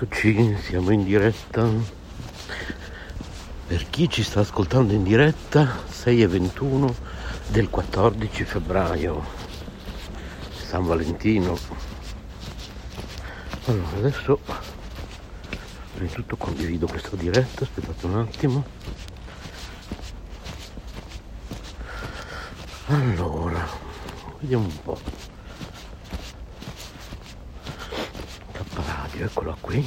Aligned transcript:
Eccoci, 0.00 0.56
siamo 0.62 0.92
in 0.92 1.02
diretta. 1.02 1.68
Per 3.66 3.90
chi 3.90 4.08
ci 4.08 4.22
sta 4.22 4.38
ascoltando 4.38 4.92
in 4.92 5.02
diretta, 5.02 5.68
6 5.88 6.22
e 6.22 6.26
21 6.28 6.94
del 7.48 7.68
14 7.68 8.44
febbraio, 8.44 9.24
San 10.52 10.84
Valentino. 10.84 11.58
Allora, 13.64 13.96
adesso 13.96 14.38
prima 15.94 16.06
di 16.06 16.12
tutto 16.12 16.36
condivido 16.36 16.86
questa 16.86 17.16
diretta, 17.16 17.64
aspettate 17.64 18.06
un 18.06 18.18
attimo. 18.18 18.64
Allora, 22.86 23.66
vediamo 24.38 24.64
un 24.64 24.82
po'. 24.84 25.26
radio, 28.88 29.07
eccola 29.22 29.56
qui. 29.60 29.86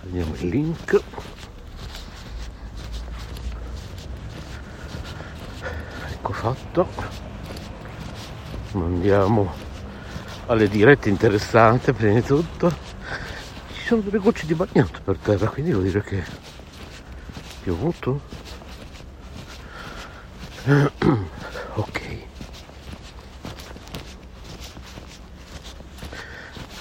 Prendiamo 0.00 0.34
il 0.36 0.48
link. 0.48 1.02
Ecco 6.10 6.32
fatto. 6.32 6.88
Mandiamo 8.72 9.52
alle 10.46 10.68
dirette 10.68 11.08
interessate 11.08 11.92
prima 11.92 12.14
di 12.14 12.22
tutto. 12.22 12.70
Ci 13.72 13.86
sono 13.86 14.00
delle 14.02 14.18
gocce 14.18 14.46
di 14.46 14.54
bagnato 14.54 15.00
per 15.04 15.16
terra, 15.18 15.48
quindi 15.48 15.72
vuol 15.72 15.84
dire 15.84 16.02
che 16.02 16.24
piovuto. 17.62 18.20
ok. 21.74 22.26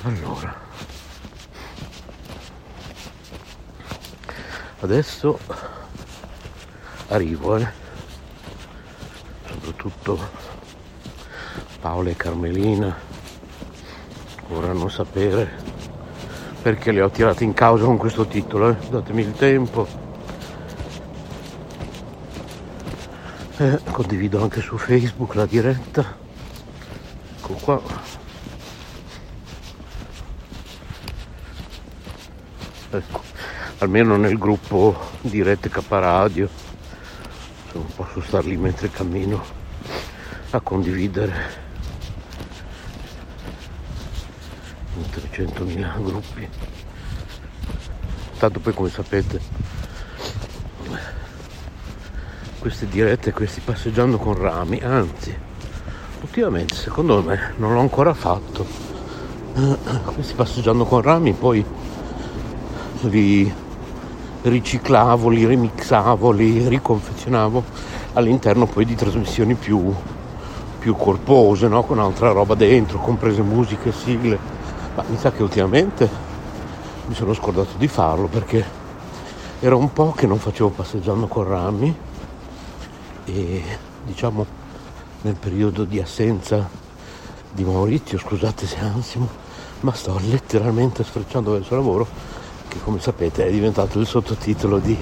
Allora. 0.03 0.65
Adesso 4.87 5.37
arrivo 7.09 7.57
eh. 7.57 7.67
soprattutto 9.45 10.17
Paola 11.81 12.09
e 12.09 12.15
Carmelina 12.15 12.95
vorranno 14.47 14.87
sapere 14.87 15.51
perché 16.61 16.93
le 16.93 17.01
ho 17.01 17.09
tirate 17.09 17.43
in 17.43 17.53
causa 17.53 17.83
con 17.83 17.97
questo 17.97 18.27
titolo 18.27 18.69
eh. 18.69 18.77
datemi 18.89 19.23
il 19.23 19.33
tempo 19.33 19.85
eh, 23.57 23.79
condivido 23.91 24.41
anche 24.41 24.61
su 24.61 24.77
Facebook 24.77 25.35
la 25.35 25.45
diretta 25.45 26.15
ecco 27.35 27.53
qua 27.55 28.16
almeno 33.79 34.17
nel 34.17 34.37
gruppo 34.37 34.95
dirette 35.21 35.69
K 35.69 35.81
Radio. 35.89 36.49
Non 37.73 37.85
posso 37.95 38.21
star 38.21 38.45
lì 38.45 38.57
mentre 38.57 38.89
cammino 38.89 39.43
a 40.51 40.59
condividere 40.61 41.65
in 44.95 45.03
300.000 45.03 46.03
gruppi. 46.03 46.49
Tanto 48.37 48.59
poi 48.59 48.73
come 48.73 48.89
sapete 48.89 49.39
queste 52.59 52.87
dirette 52.87 53.31
questi 53.31 53.61
passeggiando 53.61 54.17
con 54.17 54.33
rami 54.33 54.79
anzi 54.81 55.33
ultimamente 56.21 56.75
secondo 56.75 57.21
me 57.21 57.53
non 57.57 57.73
l'ho 57.73 57.79
ancora 57.79 58.13
fatto. 58.13 58.65
Questi 60.13 60.33
passeggiando 60.33 60.85
con 60.85 61.01
rami 61.01 61.33
poi 61.33 61.65
li 63.01 63.53
riciclavo, 64.49 65.29
li 65.29 65.45
remixavo, 65.45 66.31
li 66.31 66.67
riconfezionavo 66.67 67.63
all'interno 68.13 68.65
poi 68.65 68.85
di 68.85 68.95
trasmissioni 68.95 69.55
più, 69.55 69.93
più 70.79 70.95
corpose, 70.95 71.67
no? 71.67 71.83
con 71.83 71.99
altra 71.99 72.31
roba 72.31 72.55
dentro, 72.55 72.99
comprese 72.99 73.41
musiche, 73.41 73.91
sigle. 73.91 74.37
Ma 74.95 75.03
mi 75.07 75.17
sa 75.17 75.31
che 75.31 75.43
ultimamente 75.43 76.09
mi 77.07 77.13
sono 77.13 77.33
scordato 77.33 77.77
di 77.77 77.87
farlo 77.87 78.27
perché 78.27 78.65
era 79.59 79.75
un 79.75 79.91
po' 79.93 80.11
che 80.11 80.27
non 80.27 80.37
facevo 80.37 80.69
passeggiando 80.69 81.27
con 81.27 81.47
rami 81.47 81.95
e 83.25 83.63
diciamo 84.03 84.45
nel 85.21 85.35
periodo 85.35 85.83
di 85.83 85.99
assenza 85.99 86.69
di 87.51 87.63
Maurizio, 87.63 88.17
scusate 88.17 88.67
se 88.67 88.77
ansimo, 88.79 89.27
ma 89.81 89.93
sto 89.93 90.19
letteralmente 90.29 91.03
sfrecciando 91.03 91.51
verso 91.51 91.73
il 91.73 91.79
lavoro 91.79 92.07
che 92.67 92.79
come 92.81 92.99
sapete 92.99 93.45
è 93.45 93.51
diventato 93.51 93.99
il 93.99 94.07
sottotitolo 94.07 94.79
di 94.79 94.97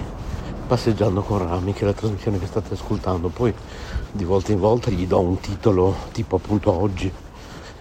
Passeggiando 0.68 1.22
con 1.22 1.40
Rami, 1.40 1.74
che 1.74 1.81
è 1.81 1.86
la 1.86 1.94
trasmissione 1.94 2.40
che 2.40 2.48
state 2.48 2.74
ascoltando. 2.74 3.30
Poi 3.30 3.53
di 4.12 4.24
volta 4.24 4.52
in 4.52 4.59
volta 4.59 4.90
gli 4.90 5.06
do 5.06 5.20
un 5.20 5.40
titolo 5.40 5.96
tipo 6.12 6.38
appunto 6.38 6.72
oggi, 6.72 7.12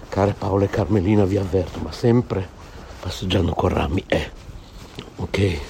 care 0.09 0.35
Paola 0.37 0.65
e 0.65 0.69
Carmelina 0.69 1.25
vi 1.25 1.37
avverto, 1.37 1.79
ma 1.81 1.93
sempre 1.93 2.63
Passeggiando 3.01 3.53
con 3.53 3.69
Rami 3.69 4.03
è. 4.07 4.31
Ok? 5.17 5.61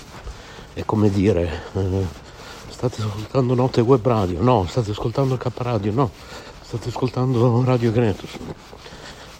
È 0.72 0.84
come 0.84 1.10
dire, 1.10 1.62
eh, 1.74 2.06
state 2.68 3.02
ascoltando 3.02 3.54
Note 3.54 3.80
Web 3.80 4.06
Radio? 4.06 4.42
No, 4.42 4.66
state 4.68 4.92
ascoltando 4.92 5.36
K 5.36 5.50
Radio? 5.56 5.92
No, 5.92 6.10
state 6.62 6.88
ascoltando 6.88 7.62
Radio 7.64 7.90
Gretus? 7.90 8.30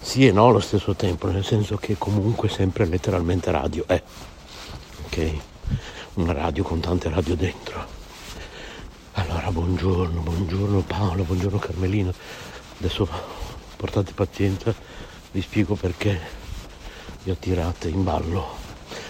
Sì 0.00 0.26
e 0.26 0.32
no 0.32 0.48
allo 0.48 0.60
stesso 0.60 0.94
tempo, 0.94 1.28
nel 1.28 1.44
senso 1.44 1.76
che 1.76 1.96
comunque 1.96 2.48
sempre 2.48 2.84
letteralmente 2.84 3.50
radio 3.50 3.84
è 3.86 4.02
ok? 5.14 5.40
Una 6.14 6.32
radio 6.32 6.64
con 6.64 6.80
tante 6.80 7.08
radio 7.08 7.36
dentro. 7.36 7.86
Allora, 9.12 9.52
buongiorno, 9.52 10.20
buongiorno 10.20 10.80
Paolo, 10.80 11.22
buongiorno 11.22 11.58
Carmelina. 11.58 12.12
Adesso 12.78 13.08
portate 13.76 14.12
pazienza, 14.12 14.74
vi 15.30 15.40
spiego 15.40 15.76
perché 15.76 16.20
vi 17.22 17.30
ho 17.30 17.36
tirate 17.36 17.88
in 17.88 18.02
ballo. 18.02 18.62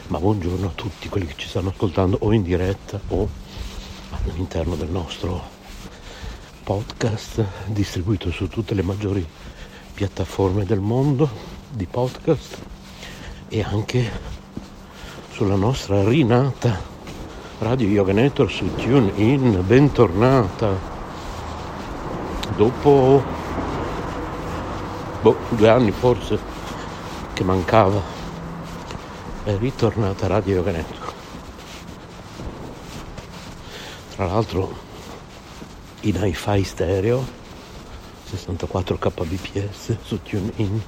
Ma 0.08 0.18
buongiorno 0.18 0.66
a 0.66 0.72
tutti 0.74 1.08
quelli 1.08 1.26
che 1.26 1.36
ci 1.36 1.48
stanno 1.48 1.70
ascoltando 1.70 2.18
o 2.20 2.32
in 2.32 2.42
diretta 2.42 3.00
o 3.08 3.26
all'interno 4.10 4.76
del 4.76 4.90
nostro 4.90 5.42
podcast 6.64 7.42
distribuito 7.66 8.30
su 8.30 8.48
tutte 8.48 8.74
le 8.74 8.82
maggiori 8.82 9.26
piattaforme 9.94 10.66
del 10.66 10.80
mondo 10.80 11.30
di 11.70 11.86
podcast 11.86 12.58
e 13.48 13.62
anche 13.62 14.33
sulla 15.34 15.56
nostra 15.56 16.04
rinata 16.04 16.80
Radio 17.58 17.88
Yoga 17.88 18.12
Network 18.12 18.52
su 18.52 18.72
TuneIn, 18.72 19.66
bentornata. 19.66 20.78
Dopo 22.54 23.20
boh, 25.20 25.36
due 25.48 25.68
anni 25.68 25.90
forse 25.90 26.38
che 27.32 27.42
mancava, 27.42 28.00
è 29.42 29.56
ritornata 29.56 30.28
Radio 30.28 30.54
Yoga 30.54 30.70
Network. 30.70 31.12
Tra 34.14 34.26
l'altro 34.26 34.72
in 36.02 36.14
hi-fi 36.14 36.62
stereo 36.62 37.26
64 38.30 38.98
kbps 38.98 39.96
su 40.00 40.22
TuneIn 40.22 40.80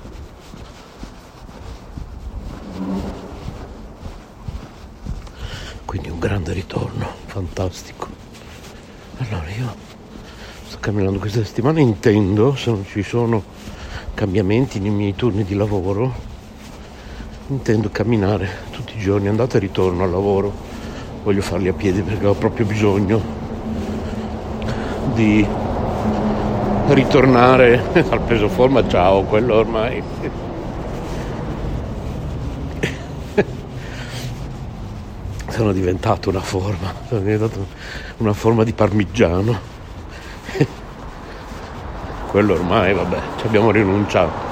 quindi 5.96 6.12
un 6.12 6.18
grande 6.18 6.52
ritorno, 6.52 7.06
fantastico. 7.24 8.06
Allora 9.16 9.48
io 9.48 9.74
sto 10.66 10.76
camminando 10.78 11.18
questa 11.18 11.42
settimana, 11.42 11.80
intendo, 11.80 12.54
se 12.54 12.70
non 12.70 12.84
ci 12.84 13.02
sono 13.02 13.42
cambiamenti 14.12 14.78
nei 14.78 14.90
miei 14.90 15.14
turni 15.14 15.42
di 15.42 15.54
lavoro, 15.54 16.12
intendo 17.46 17.88
camminare 17.90 18.46
tutti 18.72 18.94
i 18.94 19.00
giorni, 19.00 19.28
andata 19.28 19.56
e 19.56 19.60
ritorno 19.60 20.04
al 20.04 20.10
lavoro, 20.10 20.52
voglio 21.22 21.40
farli 21.40 21.68
a 21.68 21.72
piedi 21.72 22.02
perché 22.02 22.26
ho 22.26 22.34
proprio 22.34 22.66
bisogno 22.66 23.22
di 25.14 25.46
ritornare 26.88 27.82
al 28.10 28.20
peso 28.20 28.50
forma, 28.50 28.86
ciao, 28.86 29.22
quello 29.22 29.54
ormai 29.54 30.02
sono 35.48 35.72
diventato 35.72 36.28
una 36.28 36.40
forma, 36.40 36.92
sono 37.08 37.20
diventato 37.20 37.66
una 38.18 38.32
forma 38.32 38.64
di 38.64 38.72
parmigiano. 38.72 39.74
Quello 42.28 42.54
ormai, 42.54 42.92
vabbè, 42.92 43.20
ci 43.38 43.46
abbiamo 43.46 43.70
rinunciato. 43.70 44.44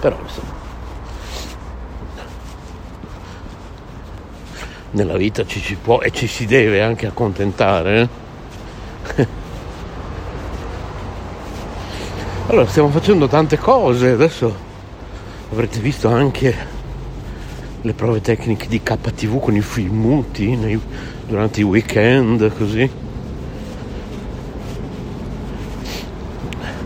Però 0.00 0.16
insomma, 0.22 0.54
nella 4.90 5.16
vita 5.16 5.44
ci 5.44 5.60
si 5.60 5.74
può 5.74 6.00
e 6.00 6.10
ci 6.10 6.26
si 6.26 6.46
deve 6.46 6.82
anche 6.82 7.06
accontentare. 7.06 8.08
Eh? 9.16 9.26
Allora, 12.48 12.66
stiamo 12.68 12.90
facendo 12.90 13.26
tante 13.26 13.58
cose, 13.58 14.10
adesso 14.10 14.54
avrete 15.50 15.80
visto 15.80 16.08
anche 16.08 16.74
le 17.86 17.92
prove 17.92 18.20
tecniche 18.20 18.66
di 18.66 18.82
KTV 18.82 19.38
con 19.38 19.54
i 19.54 19.60
film 19.60 20.00
muti 20.00 20.56
nei, 20.56 20.78
durante 21.24 21.60
i 21.60 21.62
weekend 21.62 22.52
così. 22.56 22.90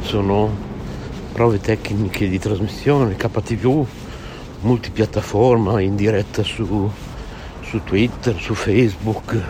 Sono 0.02 0.54
prove 1.32 1.58
tecniche 1.58 2.28
di 2.28 2.38
trasmissione 2.38 3.16
KTV 3.16 3.86
multipiattaforma 4.60 5.80
in 5.80 5.96
diretta 5.96 6.42
su, 6.42 6.90
su 7.62 7.82
Twitter 7.82 8.38
su 8.38 8.52
Facebook 8.52 9.40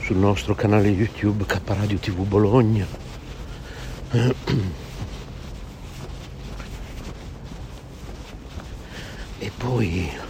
sul 0.00 0.16
nostro 0.16 0.54
canale 0.54 0.88
YouTube 0.88 1.44
K 1.44 1.60
Radio 1.66 1.98
TV 1.98 2.22
Bologna. 2.22 2.86
E 9.38 9.50
poi 9.58 10.23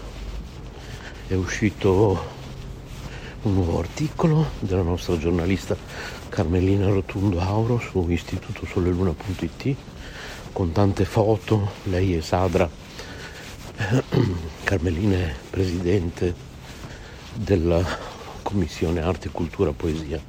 è 1.27 1.33
uscito 1.35 2.33
un 3.43 3.55
nuovo 3.55 3.79
articolo 3.79 4.51
della 4.59 4.83
nostra 4.83 5.17
giornalista 5.17 5.75
Carmelina 6.29 6.87
Rotundo 6.89 7.41
Auro 7.41 7.79
su 7.79 8.07
istitutosoleluna.it 8.09 9.77
con 10.53 10.73
tante 10.73 11.05
foto, 11.07 11.73
lei 11.85 12.15
e 12.15 12.21
Sadra. 12.21 12.69
Carmelina 14.65 15.17
è 15.17 15.35
presidente 15.49 16.35
della 17.33 17.83
Commissione 18.43 19.01
Arte, 19.01 19.31
Cultura, 19.31 19.73
Poesia 19.73 20.21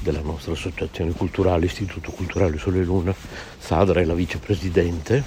della 0.00 0.20
nostra 0.20 0.52
associazione 0.52 1.12
culturale, 1.12 1.66
Istituto 1.66 2.10
Culturale 2.10 2.58
Sole 2.58 2.82
Luna. 2.82 3.14
Sadra 3.56 4.00
è 4.00 4.04
la 4.04 4.14
vicepresidente 4.14 5.22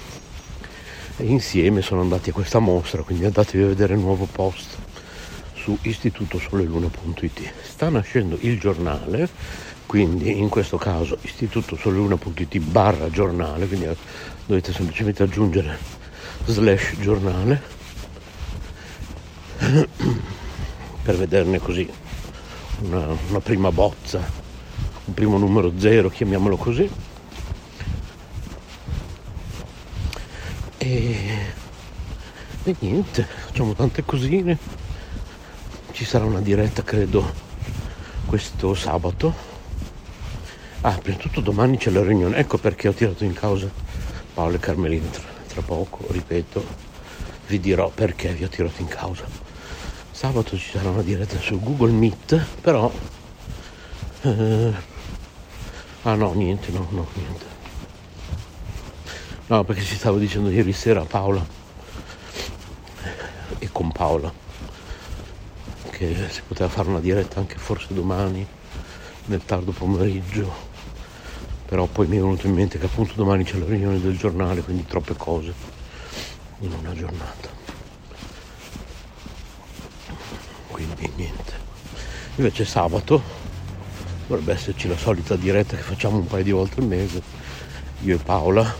e 1.16 1.24
insieme 1.24 1.80
sono 1.80 2.02
andati 2.02 2.28
a 2.28 2.34
questa 2.34 2.58
mostra, 2.58 3.02
quindi 3.02 3.24
andatevi 3.24 3.64
a 3.64 3.68
vedere 3.68 3.94
il 3.94 4.00
nuovo 4.00 4.28
post 4.30 4.86
su 5.68 5.78
istitutosoleluna.it. 5.82 7.52
Sta 7.62 7.90
nascendo 7.90 8.38
il 8.40 8.58
giornale, 8.58 9.28
quindi 9.84 10.38
in 10.38 10.48
questo 10.48 10.78
caso 10.78 11.18
istitutosoleluna.it 11.20 12.58
barra 12.60 13.10
giornale, 13.10 13.66
quindi 13.66 13.86
dovete 14.46 14.72
semplicemente 14.72 15.22
aggiungere 15.24 15.76
slash 16.46 16.96
giornale 17.00 17.60
per 21.02 21.16
vederne 21.16 21.58
così 21.58 21.86
una, 22.80 23.08
una 23.28 23.40
prima 23.40 23.70
bozza, 23.70 24.26
un 25.04 25.12
primo 25.12 25.36
numero 25.36 25.74
zero, 25.76 26.08
chiamiamolo 26.08 26.56
così. 26.56 26.90
E, 30.78 31.16
e 32.62 32.76
niente, 32.78 33.26
facciamo 33.44 33.74
tante 33.74 34.02
cosine 34.02 34.86
ci 35.92 36.04
sarà 36.04 36.24
una 36.24 36.40
diretta 36.40 36.82
credo 36.82 37.46
questo 38.26 38.74
sabato. 38.74 39.46
Ah 40.82 40.92
prima 40.92 41.16
di 41.16 41.22
tutto 41.22 41.40
domani 41.40 41.76
c'è 41.76 41.90
la 41.90 42.02
riunione. 42.02 42.36
Ecco 42.36 42.58
perché 42.58 42.88
ho 42.88 42.92
tirato 42.92 43.24
in 43.24 43.32
causa 43.32 43.68
Paolo 44.34 44.56
e 44.56 44.58
Carmelina. 44.60 45.08
Tra, 45.08 45.22
tra 45.48 45.62
poco 45.62 46.04
ripeto 46.10 46.64
vi 47.48 47.58
dirò 47.58 47.88
perché 47.88 48.32
vi 48.32 48.44
ho 48.44 48.48
tirato 48.48 48.80
in 48.80 48.88
causa. 48.88 49.24
Sabato 50.10 50.56
ci 50.56 50.70
sarà 50.70 50.90
una 50.90 51.02
diretta 51.02 51.38
su 51.38 51.60
Google 51.60 51.92
Meet 51.92 52.46
però 52.60 52.92
eh, 54.22 54.72
ah 56.02 56.14
no 56.14 56.32
niente 56.34 56.70
no 56.70 56.86
no 56.90 57.06
niente. 57.14 57.44
No 59.46 59.64
perché 59.64 59.82
ci 59.82 59.94
stavo 59.96 60.18
dicendo 60.18 60.50
ieri 60.50 60.72
sera 60.72 61.00
a 61.00 61.04
Paola 61.06 61.44
e 63.58 63.68
con 63.72 63.90
Paola 63.90 64.46
che 65.98 66.28
si 66.30 66.42
poteva 66.46 66.68
fare 66.68 66.88
una 66.88 67.00
diretta 67.00 67.40
anche 67.40 67.56
forse 67.58 67.92
domani 67.92 68.46
nel 69.24 69.44
tardo 69.44 69.72
pomeriggio. 69.72 70.66
Però 71.66 71.86
poi 71.86 72.06
mi 72.06 72.16
è 72.16 72.20
venuto 72.20 72.46
in 72.46 72.54
mente 72.54 72.78
che 72.78 72.86
appunto 72.86 73.14
domani 73.14 73.42
c'è 73.42 73.58
la 73.58 73.66
riunione 73.66 74.00
del 74.00 74.16
giornale 74.16 74.62
quindi 74.62 74.86
troppe 74.86 75.14
cose 75.16 75.52
in 76.60 76.72
una 76.72 76.94
giornata. 76.94 77.48
Quindi 80.68 81.10
niente. 81.16 81.52
Invece 82.36 82.64
sabato 82.64 83.20
dovrebbe 84.28 84.52
esserci 84.52 84.86
la 84.86 84.96
solita 84.96 85.34
diretta 85.34 85.74
che 85.74 85.82
facciamo 85.82 86.18
un 86.18 86.26
paio 86.28 86.44
di 86.44 86.52
volte 86.52 86.80
al 86.80 86.86
mese 86.86 87.22
io 88.02 88.14
e 88.14 88.18
Paola 88.18 88.72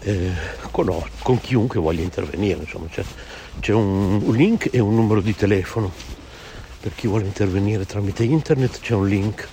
eh, 0.00 0.32
con, 0.72 1.04
con 1.22 1.40
chiunque 1.40 1.78
voglia 1.78 2.02
intervenire 2.02 2.60
insomma 2.60 2.88
cioè, 2.90 3.04
c'è 3.58 3.72
un, 3.72 4.22
link 4.34 4.68
e 4.72 4.78
un 4.78 4.94
numero 4.94 5.20
di 5.20 5.34
telefono. 5.34 5.92
Per 6.80 6.94
chi 6.94 7.08
vuole 7.08 7.24
intervenire 7.24 7.84
tramite 7.84 8.24
internet 8.24 8.80
c'è 8.80 8.94
un 8.94 9.08
link. 9.08 9.48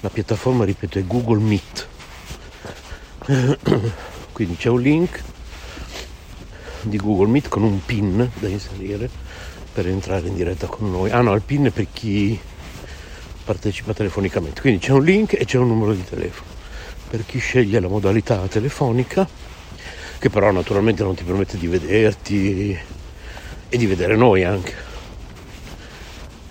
La 0.00 0.10
piattaforma 0.10 0.64
ripeto 0.64 0.98
è 0.98 1.04
Google 1.04 1.40
Meet. 1.40 1.88
Quindi 4.32 4.56
c'è 4.56 4.68
un 4.68 4.80
link 4.80 5.22
di 6.82 6.96
Google 6.96 7.28
Meet 7.28 7.48
con 7.48 7.62
un 7.62 7.84
pin 7.84 8.30
da 8.38 8.48
inserire 8.48 9.08
per 9.72 9.86
entrare 9.86 10.26
in 10.28 10.34
diretta 10.34 10.66
con 10.66 10.90
noi. 10.90 11.10
Ah 11.10 11.20
no 11.20 11.34
il 11.34 11.42
pin 11.42 11.66
è 11.66 11.70
per 11.70 11.86
chi 11.92 12.38
partecipa 13.44 13.94
telefonicamente. 13.94 14.60
Quindi 14.60 14.80
c'è 14.80 14.92
un 14.92 15.04
link 15.04 15.34
e 15.34 15.44
c'è 15.44 15.58
un 15.58 15.68
numero 15.68 15.92
di 15.92 16.04
telefono. 16.04 16.48
Per 17.08 17.24
chi 17.24 17.38
sceglie 17.38 17.80
la 17.80 17.88
modalità 17.88 18.38
telefonica 18.48 19.28
che 20.20 20.28
però 20.28 20.50
naturalmente 20.50 21.02
non 21.02 21.14
ti 21.14 21.24
permette 21.24 21.56
di 21.56 21.66
vederti 21.66 22.78
e 23.70 23.78
di 23.78 23.86
vedere 23.86 24.16
noi 24.16 24.44
anche. 24.44 24.74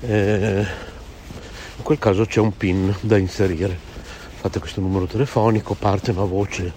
Eh, 0.02 0.66
in 1.76 1.84
quel 1.84 2.00
caso 2.00 2.26
c'è 2.26 2.40
un 2.40 2.56
pin 2.56 2.96
da 3.02 3.18
inserire. 3.18 3.78
Fate 4.40 4.60
questo 4.60 4.80
numero 4.80 5.06
telefonico, 5.06 5.76
parte 5.76 6.12
una 6.12 6.24
voce, 6.24 6.72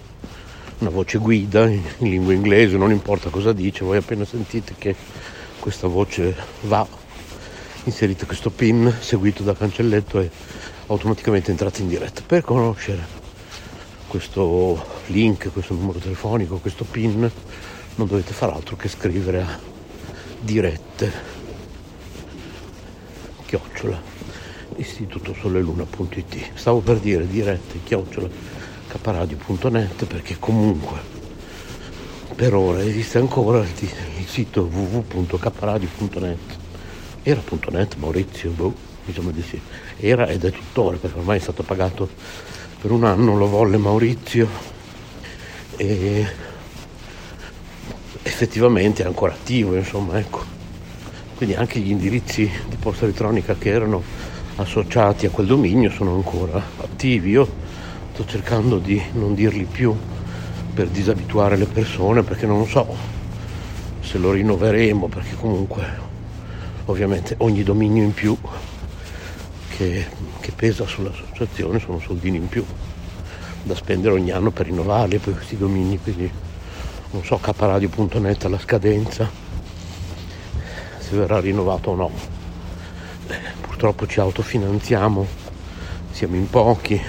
una 0.79 0.89
voce 0.89 1.17
guida 1.17 1.65
in, 1.67 1.81
in 1.99 2.09
lingua 2.09 2.33
inglese, 2.33 2.75
non 2.75 2.91
importa 2.91 3.29
cosa 3.29 3.53
dice, 3.53 3.85
voi 3.85 3.97
appena 3.97 4.25
sentite 4.25 4.75
che 4.77 4.93
questa 5.59 5.87
voce 5.87 6.35
va, 6.63 6.85
inserite 7.85 8.25
questo 8.25 8.49
pin 8.49 8.93
seguito 8.99 9.43
da 9.43 9.55
cancelletto 9.55 10.19
e 10.19 10.29
automaticamente 10.87 11.51
entrate 11.51 11.81
in 11.81 11.87
diretta. 11.87 12.21
Per 12.25 12.41
conoscere 12.41 13.21
questo 14.07 14.85
link, 15.07 15.53
questo 15.53 15.73
numero 15.73 15.99
telefonico, 15.99 16.57
questo 16.57 16.83
pin, 16.83 17.31
non 17.95 18.07
dovete 18.07 18.33
fare 18.33 18.51
altro 18.51 18.75
che 18.75 18.89
scrivere 18.89 19.41
a 19.41 19.72
dirette. 20.43 21.11
Chiocciola 23.45 24.01
istitutosoleluna.it 24.75 26.51
stavo 26.55 26.79
per 26.79 26.97
dire 26.97 27.27
dirette 27.27 27.79
chiocciola 27.83 28.27
caparadio.net 28.87 30.05
perché 30.05 30.37
comunque 30.39 30.99
per 32.35 32.55
ora 32.55 32.83
esiste 32.83 33.19
ancora 33.19 33.59
il, 33.59 34.25
sito 34.25 34.63
www.caparadio.net 34.63 36.57
era.net 37.21 37.95
Maurizio? 37.95 38.49
Boh, 38.51 38.73
diciamo 39.05 39.31
di 39.31 39.41
sì. 39.41 39.59
Era 39.97 40.27
ed 40.27 40.43
è 40.43 40.51
tuttora 40.51 40.97
perché 40.97 41.19
ormai 41.19 41.37
è 41.37 41.41
stato 41.41 41.63
pagato 41.63 42.09
per 42.81 42.91
un 42.91 43.05
anno 43.05 43.37
lo 43.37 43.47
volle 43.47 43.77
Maurizio. 43.77 44.47
E 45.77 46.25
effettivamente 48.43 49.03
è 49.03 49.05
ancora 49.05 49.31
attivo, 49.31 49.73
insomma, 49.75 50.19
ecco. 50.19 50.43
Quindi 51.35 51.55
anche 51.55 51.79
gli 51.79 51.91
indirizzi 51.91 52.49
di 52.67 52.75
posta 52.75 53.05
elettronica 53.05 53.55
che 53.55 53.69
erano 53.69 54.03
associati 54.57 55.25
a 55.25 55.29
quel 55.29 55.47
dominio 55.47 55.89
sono 55.89 56.13
ancora 56.13 56.61
attivi. 56.77 57.29
Io 57.31 57.47
sto 58.11 58.25
cercando 58.25 58.79
di 58.79 59.01
non 59.13 59.33
dirli 59.33 59.63
più 59.63 59.95
per 60.73 60.87
disabituare 60.89 61.55
le 61.55 61.65
persone 61.65 62.23
perché 62.23 62.45
non 62.45 62.67
so 62.67 62.95
se 64.01 64.17
lo 64.17 64.31
rinnoveremo 64.31 65.07
perché 65.07 65.35
comunque 65.35 66.11
ovviamente 66.85 67.35
ogni 67.39 67.63
dominio 67.63 68.03
in 68.03 68.13
più 68.13 68.35
che, 69.69 70.05
che 70.39 70.51
pesa 70.51 70.85
sull'associazione 70.85 71.79
sono 71.79 71.99
soldini 71.99 72.37
in 72.37 72.49
più 72.49 72.65
da 73.63 73.75
spendere 73.75 74.15
ogni 74.15 74.31
anno 74.31 74.51
per 74.51 74.65
rinnovarli 74.65 75.19
poi 75.19 75.33
questi 75.33 75.57
domini 75.57 75.99
quindi 76.01 76.29
non 77.13 77.23
so 77.23 77.37
caparadio.net 77.37 78.45
alla 78.45 78.57
scadenza. 78.57 79.29
Se 80.97 81.15
verrà 81.15 81.39
rinnovato 81.39 81.91
o 81.91 81.95
no. 81.95 82.11
Eh, 83.27 83.37
purtroppo 83.61 84.07
ci 84.07 84.19
autofinanziamo. 84.19 85.25
Siamo 86.09 86.35
in 86.35 86.49
pochi. 86.49 86.99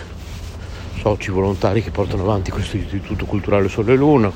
Soci 1.01 1.31
volontari 1.31 1.83
che 1.83 1.91
portano 1.91 2.23
avanti 2.23 2.51
questo 2.51 2.77
istituto 2.77 3.25
culturale 3.25 3.69
Sole 3.69 3.97
Luna. 3.97 4.31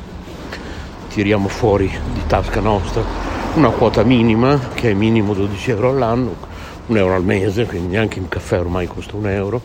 Tiriamo 1.08 1.48
fuori 1.48 1.86
di 2.14 2.26
tasca 2.26 2.60
nostra 2.60 3.02
una 3.54 3.70
quota 3.70 4.02
minima 4.04 4.58
che 4.74 4.90
è 4.90 4.94
minimo 4.94 5.34
12 5.34 5.70
euro 5.70 5.88
all'anno 5.88 6.36
un 6.86 6.96
euro 6.96 7.14
al 7.14 7.24
mese 7.24 7.64
quindi 7.64 7.88
neanche 7.88 8.20
un 8.20 8.28
caffè 8.28 8.60
ormai 8.60 8.86
costa 8.86 9.16
un 9.16 9.28
euro. 9.28 9.60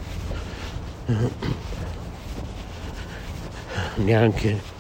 Neanche 3.96 4.73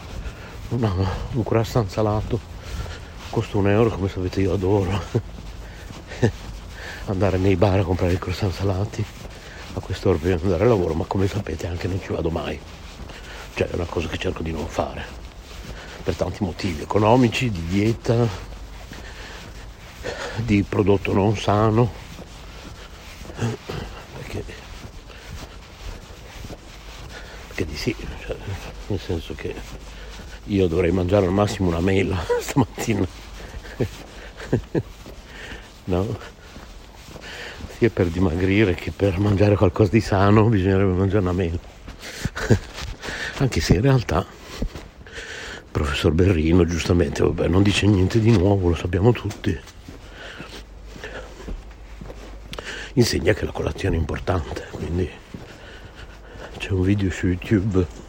una, 0.74 0.94
un 1.34 1.44
croissant 1.44 1.90
salato. 1.90 2.40
Costa 3.30 3.58
un 3.58 3.70
euro 3.70 3.90
come 3.90 4.10
sapete 4.10 4.42
io 4.42 4.54
adoro 4.54 5.02
andare 7.06 7.38
nei 7.38 7.56
bar 7.56 7.80
a 7.80 7.84
comprare 7.84 8.14
i 8.14 8.20
croissant 8.20 8.54
salati. 8.54 9.04
A 9.76 9.80
quest'ora 9.80 10.18
prima 10.18 10.36
andare 10.36 10.64
al 10.64 10.70
lavoro 10.70 10.94
ma 10.94 11.06
come 11.06 11.28
sapete 11.28 11.68
anche 11.68 11.88
non 11.88 12.00
ci 12.02 12.12
vado 12.14 12.30
mai. 12.30 12.60
Cioè 13.56 13.68
è 13.70 13.76
una 13.76 13.86
cosa 13.86 14.08
che 14.08 14.18
cerco 14.18 14.44
di 14.44 14.52
non 14.52 14.68
fare. 14.68 15.22
Per 16.04 16.16
tanti 16.16 16.44
motivi 16.44 16.82
economici 16.82 17.50
di 17.50 17.66
dieta 17.68 18.28
di 20.38 20.64
prodotto 20.64 21.14
non 21.14 21.38
sano. 21.38 22.02
Perché, 24.18 24.44
perché 27.48 27.66
di 27.66 27.76
sì 27.76 27.96
cioè, 28.26 28.36
nel 28.88 29.00
senso 29.00 29.34
che 29.34 29.56
io 30.46 30.68
dovrei 30.68 30.92
mangiare 30.92 31.26
al 31.26 31.32
massimo 31.32 31.70
una 31.70 31.80
mela 31.80 32.22
stamattina. 32.42 33.08
no? 35.86 36.18
Sia 37.78 37.90
per 37.90 38.08
dimagrire 38.08 38.74
che 38.76 38.92
per 38.92 39.20
mangiare 39.20 39.56
qualcosa 39.56 39.92
di 39.92 40.02
sano 40.02 40.46
bisognerebbe 40.46 40.94
mangiare 40.94 41.22
una 41.22 41.34
mela. 41.34 41.60
Anche 43.38 43.62
se 43.62 43.76
in 43.76 43.82
realtà 43.82 44.26
il 44.60 45.64
professor 45.72 46.12
Berrino 46.12 46.66
giustamente 46.66 47.24
vabbè, 47.24 47.48
non 47.48 47.64
dice 47.64 47.88
niente 47.88 48.20
di 48.20 48.32
nuovo, 48.32 48.70
lo 48.70 48.76
sappiamo 48.76 49.12
tutti. 49.12 49.58
Insegna 52.96 53.34
che 53.34 53.46
la 53.46 53.52
colazione 53.52 53.96
è 53.96 54.00
importante, 54.00 54.68
quindi 54.72 55.10
c'è 56.58 56.70
un 56.70 56.84
video 56.84 57.10
su 57.10 57.26
YouTube 57.26 58.03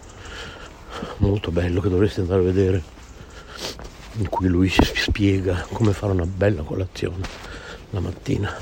molto 1.18 1.50
bello 1.50 1.80
che 1.80 1.88
dovreste 1.88 2.20
andare 2.20 2.40
a 2.40 2.44
vedere 2.44 2.82
in 4.16 4.28
cui 4.28 4.48
lui 4.48 4.70
spiega 4.70 5.66
come 5.72 5.92
fare 5.92 6.12
una 6.12 6.26
bella 6.26 6.62
colazione 6.62 7.26
la 7.90 8.00
mattina. 8.00 8.56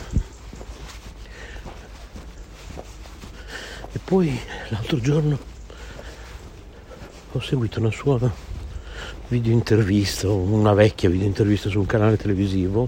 E 3.94 3.98
poi 4.02 4.38
l'altro 4.68 5.00
giorno 5.00 5.38
ho 7.32 7.40
seguito 7.40 7.78
una 7.80 7.90
sua 7.90 8.18
video 9.28 9.52
intervista 9.52 10.28
una 10.28 10.74
vecchia 10.74 11.08
video 11.08 11.26
intervista 11.26 11.70
su 11.70 11.78
un 11.78 11.86
canale 11.86 12.18
televisivo 12.18 12.86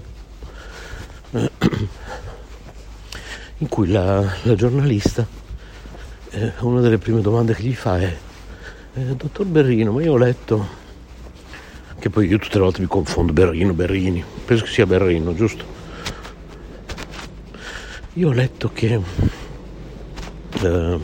in 3.57 3.67
cui 3.67 3.89
la, 3.89 4.21
la 4.43 4.53
giornalista 4.53 5.25
eh, 6.29 6.53
una 6.59 6.81
delle 6.81 6.99
prime 6.99 7.21
domande 7.21 7.55
che 7.55 7.63
gli 7.63 7.73
fa 7.73 7.99
è 7.99 8.15
eh, 8.95 9.15
dottor 9.15 9.45
Berrino, 9.45 9.91
ma 9.91 10.01
io 10.01 10.13
ho 10.13 10.17
letto 10.17 10.83
che 11.99 12.09
poi 12.09 12.27
io 12.27 12.37
tutte 12.37 12.55
le 12.55 12.63
volte 12.63 12.79
mi 12.81 12.87
confondo 12.87 13.31
Berrino, 13.33 13.73
Berrini, 13.73 14.23
penso 14.45 14.63
che 14.63 14.69
sia 14.69 14.85
Berrino, 14.85 15.33
giusto? 15.33 15.65
Io 18.13 18.29
ho 18.29 18.31
letto 18.31 18.71
che 18.71 19.01
eh, 20.61 20.99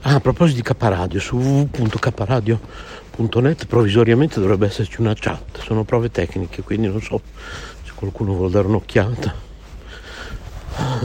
ah, 0.00 0.14
a 0.14 0.20
proposito 0.20 0.56
di 0.56 0.62
Caparadio, 0.62 1.20
su 1.20 1.36
www.caparadio.net 1.36 3.66
provvisoriamente 3.66 4.40
dovrebbe 4.40 4.64
esserci 4.66 5.00
una 5.00 5.12
chat, 5.14 5.60
sono 5.60 5.84
prove 5.84 6.10
tecniche, 6.10 6.62
quindi 6.62 6.88
non 6.88 7.02
so 7.02 7.20
se 7.84 7.92
qualcuno 7.94 8.32
vuole 8.32 8.50
dare 8.50 8.66
un'occhiata. 8.68 9.52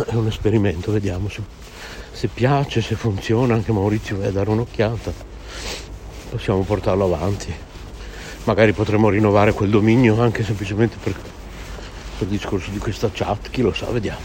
È 0.07 0.13
un 0.13 0.27
esperimento, 0.27 0.91
vediamo 0.91 1.29
se, 1.29 1.41
se 2.11 2.27
piace, 2.27 2.81
se 2.81 2.95
funziona, 2.95 3.55
anche 3.55 3.73
Maurizio 3.73 4.23
a 4.23 4.31
dare 4.31 4.49
un'occhiata 4.49 5.28
possiamo 6.29 6.61
portarlo 6.61 7.05
avanti. 7.05 7.53
Magari 8.43 8.71
potremo 8.71 9.09
rinnovare 9.09 9.51
quel 9.53 9.69
dominio 9.69 10.21
anche 10.21 10.43
semplicemente 10.43 10.97
per, 11.01 11.13
per 11.13 11.23
il 12.19 12.27
discorso 12.27 12.69
di 12.71 12.77
questa 12.77 13.09
chat, 13.11 13.49
chi 13.49 13.61
lo 13.61 13.73
sa, 13.73 13.87
vediamo. 13.87 14.19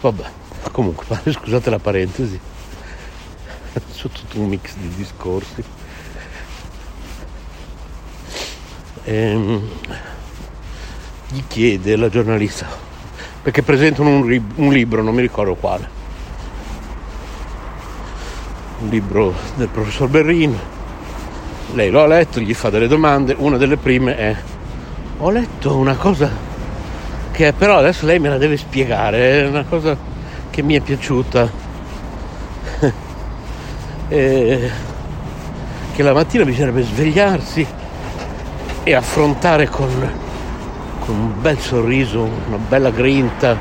Vabbè, 0.00 0.24
comunque, 0.72 1.06
scusate 1.30 1.70
la 1.70 1.78
parentesi, 1.78 2.38
sono 3.90 4.12
tutto 4.12 4.40
un 4.40 4.48
mix 4.48 4.74
di 4.74 4.88
discorsi. 4.96 5.64
Ehm, 9.04 9.68
gli 11.30 11.42
chiede 11.46 11.96
la 11.96 12.08
giornalista, 12.08 12.68
perché 13.42 13.62
presentano 13.62 14.10
un, 14.10 14.44
un 14.56 14.72
libro, 14.72 15.02
non 15.02 15.14
mi 15.14 15.22
ricordo 15.22 15.54
quale, 15.54 15.88
un 18.80 18.88
libro 18.88 19.34
del 19.56 19.68
professor 19.68 20.08
Berrino 20.08 20.79
lei 21.74 21.90
lo 21.90 22.02
ha 22.02 22.06
letto, 22.06 22.40
gli 22.40 22.54
fa 22.54 22.70
delle 22.70 22.88
domande, 22.88 23.34
una 23.38 23.56
delle 23.56 23.76
prime 23.76 24.16
è 24.16 24.36
ho 25.22 25.30
letto 25.30 25.76
una 25.76 25.96
cosa 25.96 26.30
che 27.30 27.52
però 27.52 27.76
adesso 27.76 28.06
lei 28.06 28.18
me 28.18 28.30
la 28.30 28.38
deve 28.38 28.56
spiegare, 28.56 29.42
è 29.42 29.46
una 29.46 29.64
cosa 29.64 29.96
che 30.48 30.62
mi 30.62 30.74
è 30.74 30.80
piaciuta. 30.80 31.68
e 34.08 34.70
che 35.92 36.02
la 36.02 36.12
mattina 36.12 36.44
bisognerebbe 36.44 36.82
svegliarsi 36.82 37.66
e 38.82 38.94
affrontare 38.94 39.68
con, 39.68 40.10
con 41.00 41.14
un 41.14 41.40
bel 41.40 41.58
sorriso, 41.58 42.22
una 42.22 42.56
bella 42.56 42.90
grinta 42.90 43.56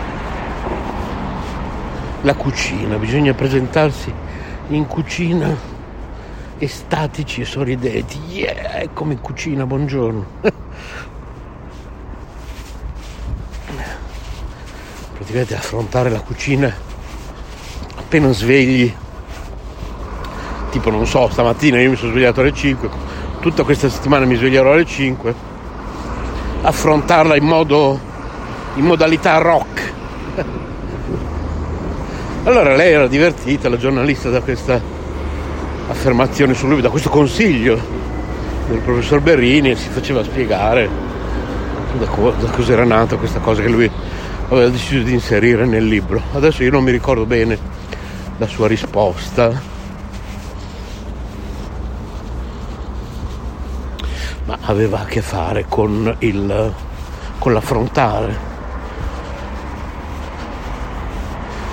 la 2.22 2.34
cucina, 2.36 2.96
bisogna 2.98 3.34
presentarsi 3.34 4.14
in 4.70 4.88
cucina 4.88 5.78
estatici 6.60 7.42
e 7.42 7.46
sorridenti. 7.46 8.20
Yeah, 8.30 8.82
eccomi 8.82 9.14
in 9.14 9.22
cucina, 9.22 9.66
buongiorno. 9.66 10.26
Praticamente 15.14 15.56
affrontare 15.56 16.10
la 16.10 16.22
cucina 16.22 16.88
appena 18.10 18.32
svegli. 18.32 18.92
Tipo, 20.72 20.90
non 20.90 21.06
so, 21.06 21.30
stamattina 21.30 21.80
io 21.80 21.92
mi 21.92 21.96
sono 21.96 22.12
svegliato 22.12 22.42
alle 22.42 22.54
5, 22.54 22.90
tutta 23.40 23.64
questa 23.64 23.90
settimana 23.90 24.26
mi 24.26 24.36
sveglierò 24.36 24.74
alle 24.74 24.86
5. 24.86 25.48
Affrontarla 26.62 27.36
in 27.36 27.46
modo 27.46 28.00
in 28.76 28.86
modalità 28.86 29.38
rock. 29.38 29.94
Allora 32.44 32.76
lei 32.76 32.94
era 32.94 33.08
divertita, 33.08 33.70
la 33.70 33.78
giornalista 33.78 34.30
da 34.30 34.42
questa 34.42 34.82
affermazione 35.90 36.54
su 36.54 36.68
lui, 36.68 36.82
da 36.82 36.90
questo 36.90 37.10
consiglio 37.10 37.78
del 38.68 38.80
professor 38.80 39.20
Berrini 39.20 39.76
si 39.76 39.90
faceva 39.90 40.24
spiegare 40.24 40.88
da, 41.98 42.06
co- 42.06 42.34
da 42.40 42.50
cos'era 42.52 42.86
nata 42.86 43.18
questa 43.18 43.40
cosa 43.40 43.62
che 43.62 43.68
lui 43.68 43.90
aveva 44.50 44.70
deciso 44.70 45.04
di 45.04 45.14
inserire 45.14 45.66
nel 45.66 45.86
libro. 45.86 46.22
Adesso 46.34 46.64
io 46.64 46.72
non 46.72 46.84
mi 46.84 46.92
ricordo 46.92 47.26
bene 47.26 47.58
la 48.38 48.48
sua 48.48 48.68
risposta, 48.68 49.62
ma 54.46 54.58
aveva 54.62 55.02
a 55.02 55.06
che 55.06 55.22
fare 55.22 55.66
con, 55.68 56.16
il, 56.20 56.74
con 57.40 57.54
l'affrontare 57.54 58.48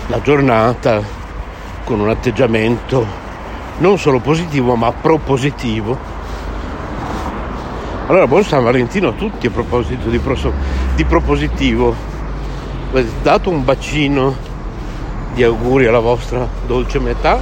la 0.08 0.20
giornata 0.22 1.02
con 1.84 2.00
un 2.00 2.08
atteggiamento 2.08 3.25
non 3.78 3.98
solo 3.98 4.20
positivo 4.20 4.74
ma 4.74 4.92
propositivo. 4.92 6.14
Allora 8.06 8.26
buon 8.26 8.44
San 8.44 8.62
Valentino 8.62 9.08
a 9.08 9.12
tutti 9.12 9.46
a 9.46 9.50
proposito 9.50 10.08
di, 10.08 10.18
proso, 10.18 10.52
di 10.94 11.04
propositivo. 11.04 11.94
Dato 13.22 13.50
un 13.50 13.64
bacino 13.64 14.34
di 15.34 15.42
auguri 15.42 15.86
alla 15.86 15.98
vostra 15.98 16.48
dolce 16.66 16.98
metà, 16.98 17.38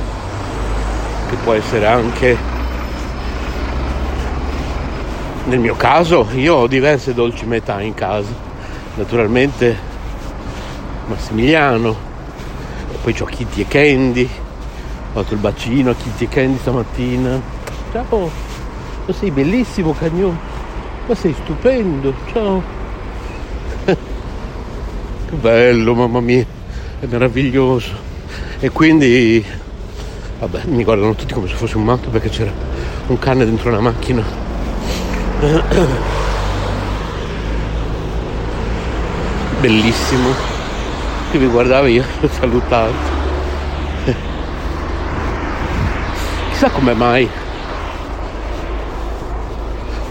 che 1.29 1.37
può 1.45 1.53
essere 1.53 1.87
anche 1.87 2.37
nel 5.45 5.59
mio 5.59 5.77
caso, 5.77 6.27
io 6.35 6.55
ho 6.55 6.67
diverse 6.67 7.13
dolci 7.13 7.45
metà 7.45 7.81
in 7.83 7.95
casa. 7.95 8.33
Naturalmente 8.95 9.77
Massimiliano, 11.07 11.95
poi 13.03 13.15
ho 13.21 13.25
Kitty 13.27 13.61
e 13.61 13.69
Candy, 13.69 14.31
ho 15.15 15.23
fatto 15.23 15.35
il 15.35 15.41
bacino 15.41 15.91
a 15.91 15.95
Kitty 15.95 16.27
Candy 16.27 16.59
stamattina. 16.59 17.41
Ciao, 17.93 18.29
ma 19.07 19.13
sei 19.13 19.31
bellissimo 19.31 19.93
cagnone, 19.93 20.37
ma 21.07 21.15
sei 21.15 21.33
stupendo, 21.41 22.13
ciao. 22.33 22.61
che 23.85 23.97
bello, 25.37 25.95
mamma 25.95 26.19
mia, 26.19 26.45
è 26.99 27.07
meraviglioso. 27.07 27.93
E 28.59 28.71
quindi, 28.71 29.45
vabbè, 30.41 30.63
mi 30.65 30.83
guardano 30.83 31.15
tutti 31.15 31.33
come 31.33 31.47
se 31.47 31.55
fossi 31.55 31.77
un 31.77 31.85
matto 31.85 32.09
perché 32.09 32.29
c'era 32.31 32.51
un 33.07 33.19
cane 33.19 33.45
dentro 33.45 33.69
una 33.69 33.79
macchina. 33.79 34.25
Bellissimo. 39.61 40.53
Che 41.31 41.39
mi 41.39 41.47
guardava 41.47 41.87
io, 41.87 42.05
l'ho 42.21 42.29
Chissà 46.65 46.77
come 46.79 46.95
mai 46.95 47.29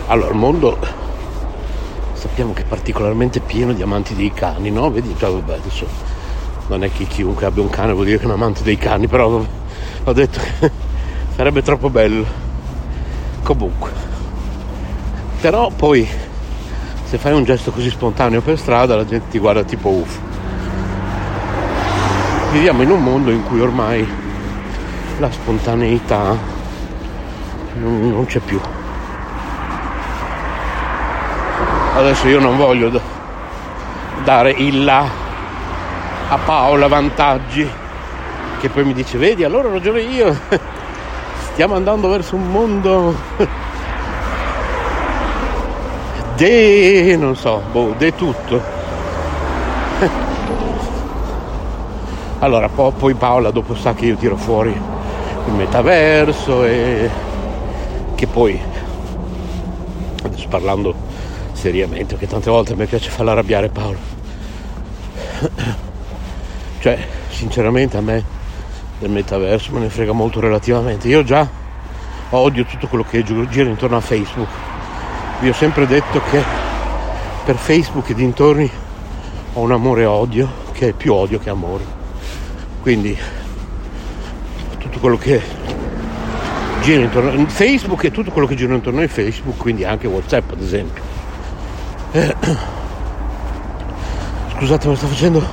Allora, 0.06 0.30
il 0.30 0.36
mondo 0.36 0.78
sappiamo 2.14 2.54
che 2.54 2.62
è 2.62 2.66
particolarmente 2.66 3.40
pieno 3.40 3.74
di 3.74 3.82
amanti 3.82 4.14
dei 4.14 4.32
cani, 4.32 4.70
no? 4.70 4.92
Vedi, 4.92 5.16
già 5.18 5.30
vabbè, 5.30 5.54
adesso 5.56 5.88
non 6.68 6.84
è 6.84 6.92
che 6.92 7.06
chiunque 7.06 7.48
abbia 7.48 7.64
un 7.64 7.72
cane 7.72 7.94
vuol 7.94 8.06
dire 8.06 8.18
che 8.18 8.24
è 8.24 8.28
un 8.28 8.34
amante 8.34 8.62
dei 8.62 8.78
cani, 8.78 9.08
però 9.08 9.44
ho 10.04 10.14
detto 10.14 10.40
che 10.40 10.70
sarebbe 11.36 11.64
troppo 11.64 11.90
bello. 11.90 12.24
Comunque. 13.42 13.90
Però 15.42 15.72
poi 15.76 16.08
se 17.06 17.18
fai 17.18 17.34
un 17.34 17.46
gesto 17.46 17.72
così 17.72 17.90
spontaneo 17.90 18.42
per 18.42 18.60
strada 18.60 18.96
la 18.96 19.08
gente 19.08 19.30
ti 19.32 19.40
guarda 19.40 19.64
tipo 19.64 19.90
uff. 19.90 20.20
Viviamo 22.52 22.84
in 22.84 22.92
un 22.92 23.02
mondo 23.02 23.32
in 23.32 23.44
cui 23.44 23.60
ormai 23.60 24.22
la 25.20 25.32
spontaneità 25.32 26.36
non, 27.76 28.10
non 28.10 28.26
c'è 28.26 28.40
più. 28.40 28.60
Adesso 31.96 32.28
io 32.28 32.40
non 32.40 32.58
voglio 32.58 33.00
dare 34.24 34.52
il 34.52 34.84
là 34.84 35.06
a 36.30 36.38
Paola 36.38 36.88
vantaggi 36.88 37.70
che 38.60 38.70
poi 38.70 38.86
mi 38.86 38.94
dice 38.94 39.18
vedi 39.18 39.44
allora 39.44 39.68
ho 39.68 39.74
ragione 39.74 40.02
io. 40.02 40.36
Stiamo 41.54 41.76
andando 41.76 42.10
verso 42.10 42.36
un 42.36 42.50
mondo 42.50 43.16
de 46.36 47.16
non 47.20 47.36
so 47.36 47.62
boh 47.72 47.94
de 47.98 48.16
tutto. 48.16 48.82
Allora 52.40 52.68
poi 52.68 53.14
Paola 53.14 53.52
dopo 53.52 53.74
sa 53.74 53.94
che 53.94 54.06
io 54.08 54.16
tiro 54.16 54.36
fuori 54.36 54.93
il 55.46 55.54
metaverso 55.54 56.64
e 56.66 57.10
che 58.16 58.28
poi 58.28 58.60
adesso 60.24 60.48
parlando 60.48 60.96
seriamente 61.52 62.18
che 62.18 62.28
tante 62.28 62.50
volte 62.50 62.76
mi 62.76 62.86
piace 62.86 63.10
farla 63.10 63.32
arrabbiare 63.32 63.70
Paolo. 63.70 63.98
Cioè 66.80 67.08
sinceramente 67.30 67.98
a 67.98 68.02
me 68.02 68.24
del 69.00 69.10
metaverso 69.10 69.72
me 69.74 69.80
ne 69.80 69.90
frega 69.90 70.12
molto 70.12 70.40
relativamente. 70.40 71.08
Io 71.08 71.24
già 71.24 71.48
odio 72.30 72.66
tutto 72.66 72.88
quello 72.88 73.04
che 73.04 73.24
gira 73.24 73.70
intorno 73.70 73.98
a 73.98 74.02
Facebook. 74.02 74.50
Vi 75.40 75.50
ho 75.50 75.54
sempre 75.54 75.86
detto 75.88 76.22
che 76.30 76.42
per 77.44 77.56
Facebook 77.56 78.10
e 78.10 78.14
dintorni 78.14 78.70
ho 79.54 79.60
un 79.60 79.72
amore 79.72 80.06
odio 80.06 80.50
che 80.72 80.90
è 80.90 80.94
più 80.94 81.14
odio 81.14 81.40
che 81.40 81.50
amore. 81.50 81.84
Quindi 82.82 83.18
tutto 84.94 85.00
quello 85.00 85.18
che 85.18 85.42
gira 86.82 87.02
intorno 87.02 87.42
a 87.42 87.46
Facebook 87.48 88.04
e 88.04 88.12
tutto 88.12 88.30
quello 88.32 88.46
che 88.46 88.56
gira 88.56 88.76
intorno 88.76 89.02
a 89.02 89.08
Facebook 89.08 89.58
quindi 89.58 89.84
anche 89.84 90.06
Whatsapp 90.08 90.52
ad 90.52 90.62
esempio. 90.62 91.02
Eh, 92.12 92.36
scusate 94.56 94.88
ma 94.88 94.96
sto 94.96 95.08
facendo 95.08 95.44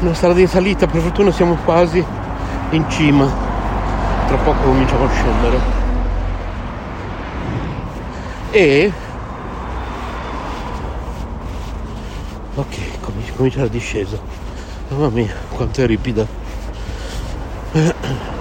una 0.00 0.14
strada 0.14 0.40
in 0.40 0.48
salita. 0.48 0.86
Per 0.86 1.02
fortuna 1.02 1.30
siamo 1.32 1.56
quasi 1.64 2.02
in 2.70 2.88
cima. 2.88 3.26
Tra 4.26 4.36
poco 4.38 4.62
cominciamo 4.62 5.04
a 5.04 5.10
scendere. 5.10 5.58
E 8.52 8.92
ok 12.54 12.76
comincia 13.36 13.60
la 13.60 13.68
discesa. 13.68 14.18
Mamma 14.88 15.10
mia 15.10 15.34
quanto 15.50 15.82
è 15.82 15.86
ripida 15.86 16.24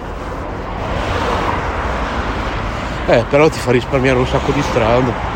eh 3.08 3.24
però 3.30 3.50
ti 3.50 3.60
fa 3.60 3.72
risparmiare 3.72 4.20
un 4.20 4.28
sacco 4.28 4.52
di 4.52 4.62
strada. 4.62 5.34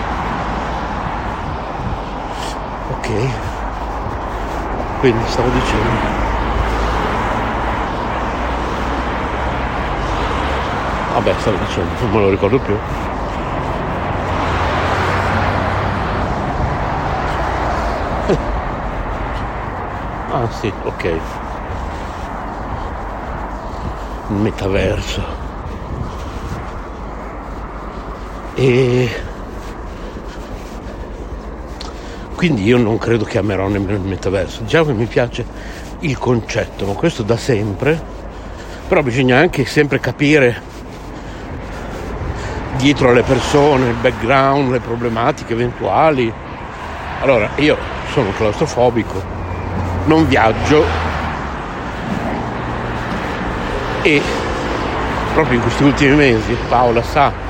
Quindi 4.99 5.23
stavo 5.27 5.49
dicendo. 5.49 6.17
Vabbè 11.13 11.33
stavo 11.39 11.57
dicendo 11.57 11.89
non 12.01 12.11
me 12.11 12.19
lo 12.19 12.29
ricordo 12.29 12.59
più. 12.59 12.77
Ah 20.31 20.47
sì 20.51 20.71
ok. 20.83 21.19
Metaverso 24.27 25.38
e 28.59 29.09
Quindi 32.39 32.63
io 32.63 32.77
non 32.77 32.97
credo 32.97 33.25
che 33.25 33.37
amerò 33.37 33.67
nemmeno 33.67 33.97
il 33.97 34.07
metaverso. 34.07 34.61
Diciamo 34.61 34.85
che 34.85 34.93
mi 34.93 35.07
piace 35.07 35.45
il 35.99 36.17
concetto, 36.17 36.85
ma 36.85 36.93
questo 36.93 37.21
da 37.21 37.35
sempre. 37.35 38.01
Però 38.87 39.03
bisogna 39.03 39.37
anche 39.37 39.65
sempre 39.65 39.99
capire 39.99 40.61
dietro 42.77 43.09
alle 43.09 43.23
persone, 43.23 43.89
il 43.89 43.95
background, 43.95 44.71
le 44.71 44.79
problematiche 44.79 45.51
eventuali. 45.51 46.31
Allora, 47.19 47.49
io 47.55 47.75
sono 48.13 48.31
claustrofobico, 48.31 49.21
non 50.05 50.25
viaggio 50.25 50.85
e 54.01 54.21
proprio 55.33 55.57
in 55.57 55.61
questi 55.61 55.83
ultimi 55.83 56.15
mesi 56.15 56.55
Paola 56.69 57.03
sa 57.03 57.48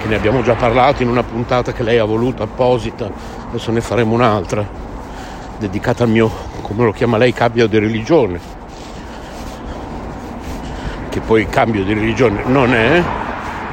che 0.00 0.08
ne 0.08 0.16
abbiamo 0.16 0.42
già 0.42 0.54
parlato 0.54 1.02
in 1.02 1.08
una 1.08 1.22
puntata 1.22 1.72
che 1.72 1.82
lei 1.82 1.98
ha 1.98 2.04
voluto 2.04 2.42
apposita, 2.42 3.10
adesso 3.48 3.70
ne 3.70 3.80
faremo 3.80 4.14
un'altra, 4.14 4.66
dedicata 5.58 6.04
al 6.04 6.10
mio, 6.10 6.30
come 6.62 6.84
lo 6.84 6.92
chiama 6.92 7.16
lei, 7.16 7.32
cambio 7.32 7.66
di 7.66 7.78
religione, 7.78 8.40
che 11.08 11.20
poi 11.20 11.46
cambio 11.48 11.84
di 11.84 11.94
religione 11.94 12.42
non 12.46 12.74
è, 12.74 13.02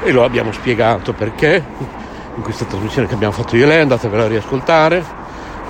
e 0.04 0.12
lo 0.12 0.24
abbiamo 0.24 0.52
spiegato 0.52 1.14
perché 1.14 1.64
in 2.36 2.42
questa 2.42 2.66
trasmissione 2.66 3.08
che 3.08 3.14
abbiamo 3.14 3.34
fatto 3.34 3.56
io 3.56 3.66
e 3.66 3.68
lei, 3.68 3.82
andatevela 3.82 4.24
a 4.24 4.28
riascoltare, 4.28 5.04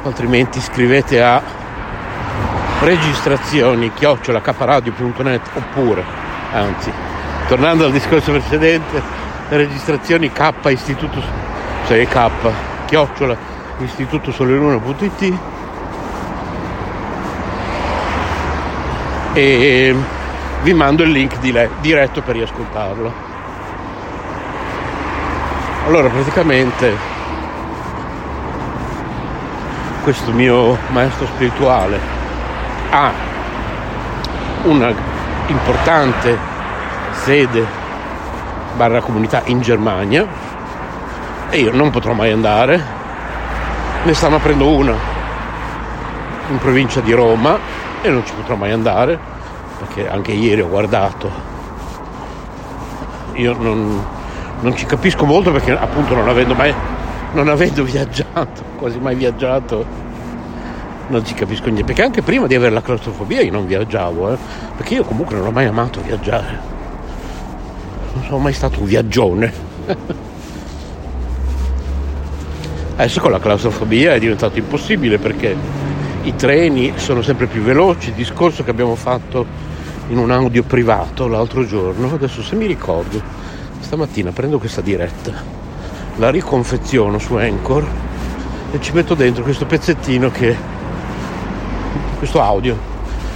altrimenti 0.03 0.59
scrivete 0.59 1.21
a 1.21 1.41
registrazioni 2.81 3.91
chiocciolacaparadio.net 3.93 5.49
oppure, 5.53 6.03
anzi, 6.51 6.91
tornando 7.47 7.85
al 7.85 7.91
discorso 7.91 8.31
precedente, 8.31 9.24
registrazioni 9.49 10.31
K 10.31 10.53
istituto 10.69 11.21
cioè 11.87 12.07
K 12.07 12.29
chiocciola 12.85 13.37
istituto 13.79 14.31
soleluna.it 14.31 15.37
e 19.33 19.95
vi 20.61 20.73
mando 20.73 21.03
il 21.03 21.11
link 21.11 21.37
di 21.39 21.51
lei, 21.51 21.69
diretto 21.81 22.21
per 22.21 22.35
riascoltarlo. 22.35 23.13
Allora 25.85 26.07
praticamente 26.07 26.95
questo 30.01 30.31
mio 30.31 30.77
maestro 30.89 31.25
spirituale 31.27 31.99
ha 32.89 33.11
una 34.63 34.91
importante 35.47 36.37
sede 37.11 37.83
barra 38.75 39.01
comunità 39.01 39.41
in 39.45 39.61
Germania. 39.61 40.27
E 41.49 41.59
io 41.59 41.71
non 41.71 41.89
potrò 41.89 42.13
mai 42.13 42.31
andare. 42.31 42.81
Ne 44.03 44.13
stanno 44.13 44.35
aprendo 44.35 44.67
una 44.67 45.13
in 46.49 46.57
provincia 46.57 46.99
di 47.01 47.11
Roma 47.11 47.57
e 48.01 48.09
non 48.09 48.23
ci 48.25 48.33
potrò 48.33 48.55
mai 48.55 48.71
andare 48.71 49.17
perché 49.79 50.07
anche 50.07 50.31
ieri 50.31 50.61
ho 50.61 50.69
guardato. 50.69 51.53
Io 53.33 53.53
non, 53.57 54.05
non 54.61 54.75
ci 54.75 54.85
capisco 54.85 55.25
molto 55.25 55.51
perché 55.51 55.71
appunto 55.71 56.13
non 56.13 56.29
avendo 56.29 56.53
mai 56.53 56.73
non 57.33 57.49
avendo 57.49 57.83
viaggiato 57.83 58.63
quasi 58.77 58.99
mai 58.99 59.15
viaggiato 59.15 60.03
non 61.07 61.25
ci 61.25 61.33
capisco 61.33 61.65
niente. 61.65 61.83
Perché 61.83 62.03
anche 62.03 62.21
prima 62.21 62.47
di 62.47 62.55
avere 62.55 62.71
la 62.71 62.81
claustrofobia 62.81 63.41
io 63.41 63.51
non 63.51 63.65
viaggiavo 63.65 64.33
eh, 64.33 64.37
perché 64.75 64.95
io 64.95 65.03
comunque 65.03 65.35
non 65.35 65.47
ho 65.47 65.51
mai 65.51 65.65
amato 65.65 66.01
viaggiare 66.01 66.74
non 68.15 68.23
sono 68.23 68.37
mai 68.39 68.53
stato 68.53 68.79
un 68.79 68.85
viaggione. 68.85 69.53
Adesso 72.95 73.19
con 73.19 73.31
la 73.31 73.39
claustrofobia 73.39 74.13
è 74.13 74.19
diventato 74.19 74.57
impossibile 74.57 75.17
perché 75.17 75.53
i 76.23 76.33
treni 76.35 76.93
sono 76.95 77.21
sempre 77.21 77.45
più 77.47 77.61
veloci, 77.61 78.09
il 78.09 78.15
discorso 78.15 78.63
che 78.63 78.71
abbiamo 78.71 78.95
fatto 78.95 79.45
in 80.07 80.17
un 80.17 80.31
audio 80.31 80.63
privato 80.63 81.27
l'altro 81.27 81.65
giorno, 81.65 82.13
adesso 82.13 82.41
se 82.41 82.55
mi 82.55 82.65
ricordo, 82.65 83.21
stamattina 83.81 84.31
prendo 84.31 84.59
questa 84.59 84.79
diretta, 84.79 85.33
la 86.15 86.29
riconfeziono 86.29 87.19
su 87.19 87.35
Anchor 87.35 87.85
e 88.71 88.79
ci 88.79 88.93
metto 88.93 89.13
dentro 89.13 89.43
questo 89.43 89.65
pezzettino 89.65 90.31
che, 90.31 90.55
questo 92.17 92.41
audio 92.41 92.93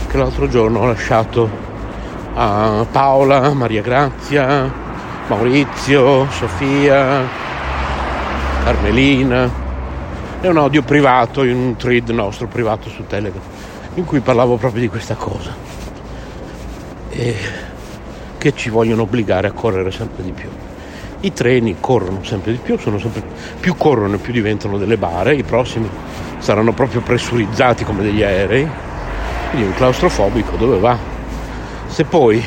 che 0.07 0.17
l'altro 0.17 0.47
giorno 0.47 0.79
ho 0.79 0.85
lasciato 0.85 1.67
a 2.41 2.85
Paola, 2.89 3.53
Maria 3.53 3.81
Grazia, 3.81 4.71
Maurizio, 5.27 6.25
Sofia, 6.31 7.27
Carmelina. 8.63 9.67
È 10.39 10.47
un 10.47 10.55
audio 10.55 10.81
privato 10.81 11.43
in 11.43 11.57
un 11.57 11.75
thread 11.75 12.07
nostro 12.11 12.47
privato 12.47 12.87
su 12.89 13.05
Telegram 13.05 13.41
in 13.95 14.05
cui 14.05 14.21
parlavo 14.21 14.55
proprio 14.55 14.79
di 14.79 14.87
questa 14.87 15.15
cosa. 15.15 15.53
E 17.09 17.35
che 18.37 18.53
ci 18.55 18.69
vogliono 18.69 19.01
obbligare 19.01 19.47
a 19.47 19.51
correre 19.51 19.91
sempre 19.91 20.23
di 20.23 20.31
più. 20.31 20.47
I 21.19 21.33
treni 21.33 21.75
corrono 21.81 22.23
sempre 22.23 22.53
di 22.53 22.59
più, 22.63 22.79
sempre, 22.79 23.21
più 23.59 23.75
corrono 23.75 24.17
più 24.17 24.31
diventano 24.31 24.77
delle 24.77 24.95
bare, 24.95 25.35
i 25.35 25.43
prossimi 25.43 25.89
saranno 26.37 26.71
proprio 26.71 27.01
pressurizzati 27.01 27.83
come 27.83 28.01
degli 28.01 28.23
aerei, 28.23 28.65
quindi 29.49 29.67
un 29.67 29.73
claustrofobico 29.73 30.55
dove 30.55 30.79
va? 30.79 31.18
Se 31.89 32.05
poi 32.05 32.41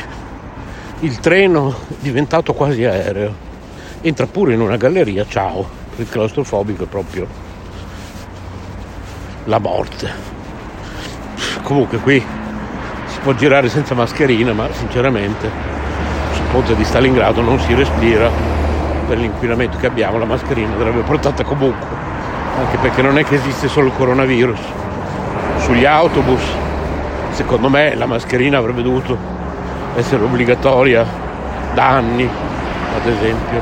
il 1.01 1.19
treno 1.19 1.75
diventato 1.99 2.55
quasi 2.55 2.85
aereo, 2.85 3.35
entra 4.01 4.27
pure 4.27 4.55
in 4.55 4.61
una 4.61 4.77
galleria, 4.77 5.27
ciao, 5.29 5.69
il 5.97 6.09
claustrofobico 6.09 6.85
è 6.85 6.87
proprio 6.87 7.27
la 9.45 9.59
morte. 9.59 10.11
Comunque 11.63 11.99
qui 11.99 12.25
si 13.07 13.19
può 13.21 13.35
girare 13.35 13.69
senza 13.69 13.95
mascherina, 13.95 14.53
ma 14.53 14.73
sinceramente 14.73 15.51
sul 16.35 16.45
ponte 16.53 16.77
di 16.77 16.85
Stalingrado 16.85 17.43
non 17.43 17.59
si 17.59 17.75
respira 17.75 18.31
per 19.09 19.19
l'inquinamento 19.19 19.77
che 19.77 19.87
abbiamo, 19.87 20.19
la 20.19 20.25
mascherina 20.25 20.73
andrebbe 20.73 21.01
portata 21.01 21.43
comunque, 21.43 21.87
anche 22.59 22.77
perché 22.79 23.03
non 23.03 23.19
è 23.19 23.25
che 23.25 23.35
esiste 23.35 23.67
solo 23.69 23.89
il 23.89 23.93
coronavirus. 23.97 24.61
Sugli 25.59 25.85
autobus, 25.85 26.43
secondo 27.33 27.69
me, 27.69 27.95
la 27.95 28.07
mascherina 28.07 28.59
avrebbe 28.59 28.83
dovuto 28.83 29.17
essere 29.95 30.23
obbligatoria 30.23 31.05
da 31.75 31.89
anni, 31.89 32.25
ad 32.25 33.07
esempio. 33.07 33.61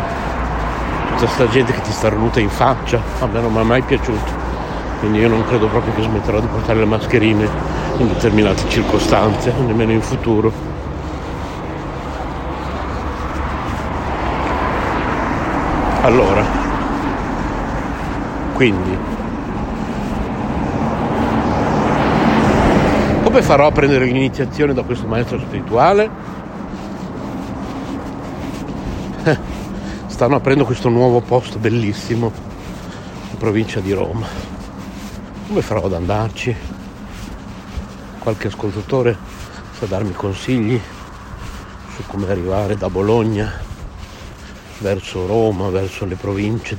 Tutta 1.11 1.25
questa 1.25 1.49
gente 1.49 1.73
che 1.73 1.81
ti 1.81 1.91
sta 1.91 2.09
starnuta 2.09 2.41
in 2.41 2.49
faccia, 2.49 3.01
a 3.21 3.27
me 3.27 3.41
non 3.41 3.53
mi 3.53 3.61
è 3.61 3.63
mai 3.63 3.83
piaciuto. 3.83 4.39
Quindi 5.01 5.19
io 5.19 5.29
non 5.29 5.45
credo 5.47 5.67
proprio 5.67 5.95
che 5.95 6.03
smetterò 6.03 6.41
di 6.41 6.47
portare 6.47 6.79
le 6.79 6.85
mascherine 6.85 7.49
in 7.99 8.09
determinate 8.09 8.69
circostanze, 8.69 9.53
nemmeno 9.67 9.93
in 9.93 10.03
futuro. 10.03 10.53
Allora, 16.03 16.43
quindi, 18.55 18.97
come 23.31 23.43
farò 23.43 23.69
a 23.69 23.71
prendere 23.71 24.07
l'iniziazione 24.07 24.75
da 24.75 24.83
questo 24.83 25.07
maestro 25.07 25.39
spirituale? 25.39 26.11
Stanno 30.09 30.35
aprendo 30.35 30.65
questo 30.65 30.89
nuovo 30.89 31.21
posto 31.21 31.61
bellissimo 31.61 32.33
in 33.31 33.39
provincia 33.39 33.79
di 33.79 33.93
Roma. 33.93 34.27
Come 35.47 35.63
farò 35.63 35.85
ad 35.85 35.93
andarci? 35.93 36.53
Qualche 38.19 38.49
ascoltatore 38.49 39.17
sa 39.79 39.87
darmi 39.87 40.13
consigli 40.13 40.81
su 41.95 42.03
come 42.09 42.29
arrivare 42.29 42.77
da 42.77 42.91
Bologna 42.91 43.53
verso 44.79 45.29
Roma, 45.29 45.69
verso 45.69 46.05
le 46.05 46.17
province 46.17 46.77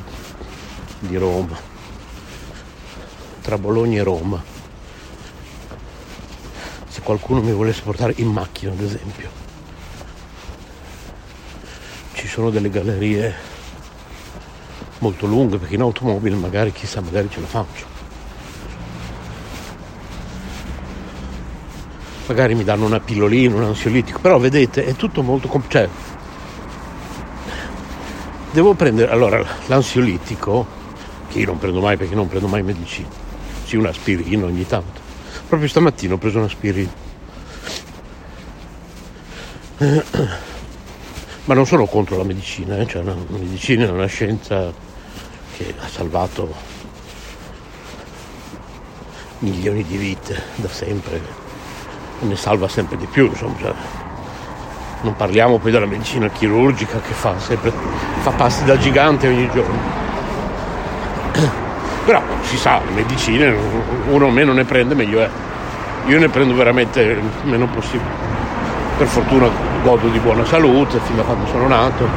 di 1.00 1.16
Roma, 1.16 1.58
tra 3.42 3.58
Bologna 3.58 4.02
e 4.02 4.04
Roma. 4.04 4.51
Se 7.02 7.08
qualcuno 7.08 7.42
mi 7.42 7.52
volesse 7.52 7.82
portare 7.82 8.14
in 8.18 8.28
macchina, 8.28 8.72
ad 8.74 8.80
esempio. 8.80 9.28
Ci 12.14 12.28
sono 12.28 12.52
delle 12.52 12.70
gallerie 12.70 13.34
molto 15.00 15.26
lunghe 15.26 15.58
perché 15.58 15.74
in 15.74 15.82
automobile 15.82 16.36
magari 16.36 16.72
chissà, 16.72 17.02
magari 17.02 17.28
ce 17.32 17.40
la 17.40 17.48
faccio. 17.48 17.86
Magari 22.28 22.54
mi 22.54 22.64
danno 22.64 22.86
una 22.86 23.00
pillolina, 23.00 23.56
un 23.56 23.64
ansiolitico, 23.64 24.20
però 24.20 24.38
vedete 24.38 24.86
è 24.86 24.94
tutto 24.94 25.24
molto 25.24 25.48
complicato. 25.48 25.90
Cioè, 25.90 26.12
devo 28.52 28.76
prendere 28.76 29.12
allora 29.12 29.44
l'ansiolitico 29.66 30.68
che 31.30 31.40
io 31.40 31.48
non 31.48 31.58
prendo 31.58 31.82
mai 31.82 31.98
perché 31.98 32.14
non 32.14 32.28
prendo 32.28 32.48
mai 32.48 32.62
medicina 32.62 33.08
sì 33.64 33.78
un'aspirina 33.78 34.46
ogni 34.46 34.68
tanto 34.68 35.11
proprio 35.48 35.68
stamattina 35.68 36.14
ho 36.14 36.18
preso 36.18 36.40
un'aspirina 36.40 37.10
ma 41.46 41.54
non 41.54 41.66
sono 41.66 41.86
contro 41.86 42.18
la 42.18 42.24
medicina 42.24 42.78
eh? 42.78 42.88
cioè, 42.88 43.04
la 43.04 43.16
medicina 43.30 43.86
è 43.86 43.90
una 43.90 44.06
scienza 44.06 44.72
che 45.58 45.74
ha 45.78 45.88
salvato 45.88 46.54
milioni 49.40 49.84
di 49.84 49.98
vite 49.98 50.42
da 50.56 50.70
sempre 50.70 51.16
e 52.22 52.26
ne 52.26 52.36
salva 52.36 52.68
sempre 52.68 52.98
di 52.98 53.08
più 53.08 53.26
insomma 53.26 53.58
cioè, 53.60 53.74
non 55.02 55.16
parliamo 55.16 55.58
poi 55.58 55.72
della 55.72 55.86
medicina 55.86 56.30
chirurgica 56.30 57.00
che 57.02 57.14
fa 57.14 57.40
sempre 57.40 57.72
fa 58.22 58.32
passi 58.32 58.64
da 58.64 58.78
gigante 58.78 59.28
ogni 59.28 59.50
giorno. 59.52 60.00
Però 62.06 62.22
si 62.44 62.58
sa, 62.58 62.81
medicine 62.94 63.56
uno 64.10 64.30
meno 64.30 64.54
ne 64.54 64.64
prende 64.64 64.96
meglio 64.96 65.22
è. 65.22 65.30
Io 66.08 66.20
ne 66.20 66.30
prendo 66.30 66.54
veramente 66.56 67.02
il 67.02 67.22
meno 67.44 67.68
possibile. 67.68 68.10
Per 68.98 69.08
fortuna 69.08 69.50
godo 69.84 70.08
di 70.10 70.20
buona 70.20 70.46
salute 70.46 71.00
fin 71.00 71.16
da 71.16 71.24
quando 71.24 71.46
sono 71.48 71.68
nato. 71.68 72.08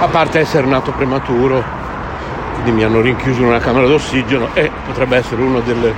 A 0.00 0.06
parte 0.08 0.38
essere 0.38 0.66
nato 0.66 0.92
prematuro, 0.92 1.62
quindi 2.54 2.72
mi 2.72 2.84
hanno 2.84 3.00
rinchiuso 3.00 3.40
in 3.40 3.48
una 3.48 3.58
camera 3.58 3.86
d'ossigeno 3.86 4.48
e 4.54 4.70
potrebbe 4.86 5.16
essere 5.16 5.42
una 5.42 5.60
delle 5.60 5.94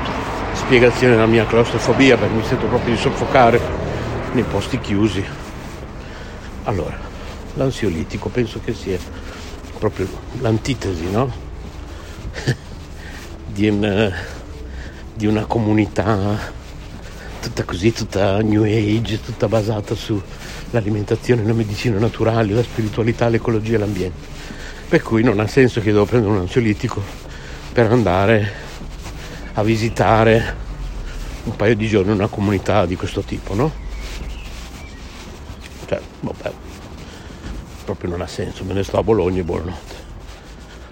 spiegazioni 0.53 1.15
della 1.15 1.27
mia 1.27 1.47
claustrofobia 1.47 2.17
perché 2.17 2.35
mi 2.35 2.45
sento 2.45 2.67
proprio 2.67 2.95
di 2.95 3.01
soffocare 3.01 3.61
nei 4.33 4.45
posti 4.45 4.79
chiusi. 4.81 5.25
Allora, 6.65 6.97
l'ansiolitico 7.55 8.29
penso 8.29 8.61
che 8.65 8.73
sia 8.73 8.99
proprio 9.79 10.07
l'antitesi, 10.41 11.11
no? 11.11 11.52
di, 13.47 13.69
una, 13.69 14.13
di 15.15 15.27
una 15.27 15.45
comunità 15.45 16.61
tutta 17.43 17.65
così, 17.65 17.93
tutta 17.93 18.41
new 18.41 18.63
age, 18.63 19.21
tutta 19.21 19.49
basata 19.49 19.97
sull'alimentazione, 19.97 21.45
la 21.45 21.53
medicina 21.53 21.99
naturale, 21.99 22.53
la 22.53 22.63
spiritualità, 22.63 23.29
l'ecologia 23.29 23.75
e 23.75 23.79
l'ambiente. 23.79 24.31
Per 24.89 25.03
cui 25.03 25.23
non 25.25 25.41
ha 25.41 25.47
senso 25.49 25.81
che 25.81 25.91
devo 25.91 26.05
prendere 26.05 26.33
un 26.33 26.41
ansiolitico 26.41 27.03
per 27.73 27.91
andare 27.91 28.53
a 29.55 29.63
visitare 29.63 30.57
un 31.45 31.57
paio 31.57 31.75
di 31.75 31.89
giorni 31.89 32.13
una 32.13 32.29
comunità 32.29 32.87
di 32.87 32.95
questo 32.95 33.23
tipo, 33.23 33.55
no? 33.55 33.73
Cioè, 35.87 36.01
vabbè, 36.21 36.53
proprio 37.85 38.11
non 38.11 38.21
ha 38.21 38.27
senso, 38.27 38.65
me 38.65 38.73
ne 38.73 38.85
sto 38.85 38.99
a 38.99 39.03
Bologna 39.03 39.41
e 39.41 39.45
buonanotte. 39.45 39.92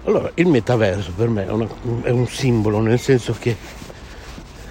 Allora, 0.05 0.31
il 0.35 0.47
metaverso 0.47 1.13
per 1.15 1.29
me 1.29 1.47
è, 1.47 1.51
una, 1.51 1.69
è 2.03 2.11
un 2.11 2.27
simbolo, 2.27 2.81
nel 2.81 2.99
senso 2.99 3.37
che 3.39 3.55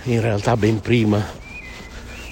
in 0.04 0.22
realtà 0.22 0.58
ben 0.58 0.80
prima 0.80 1.24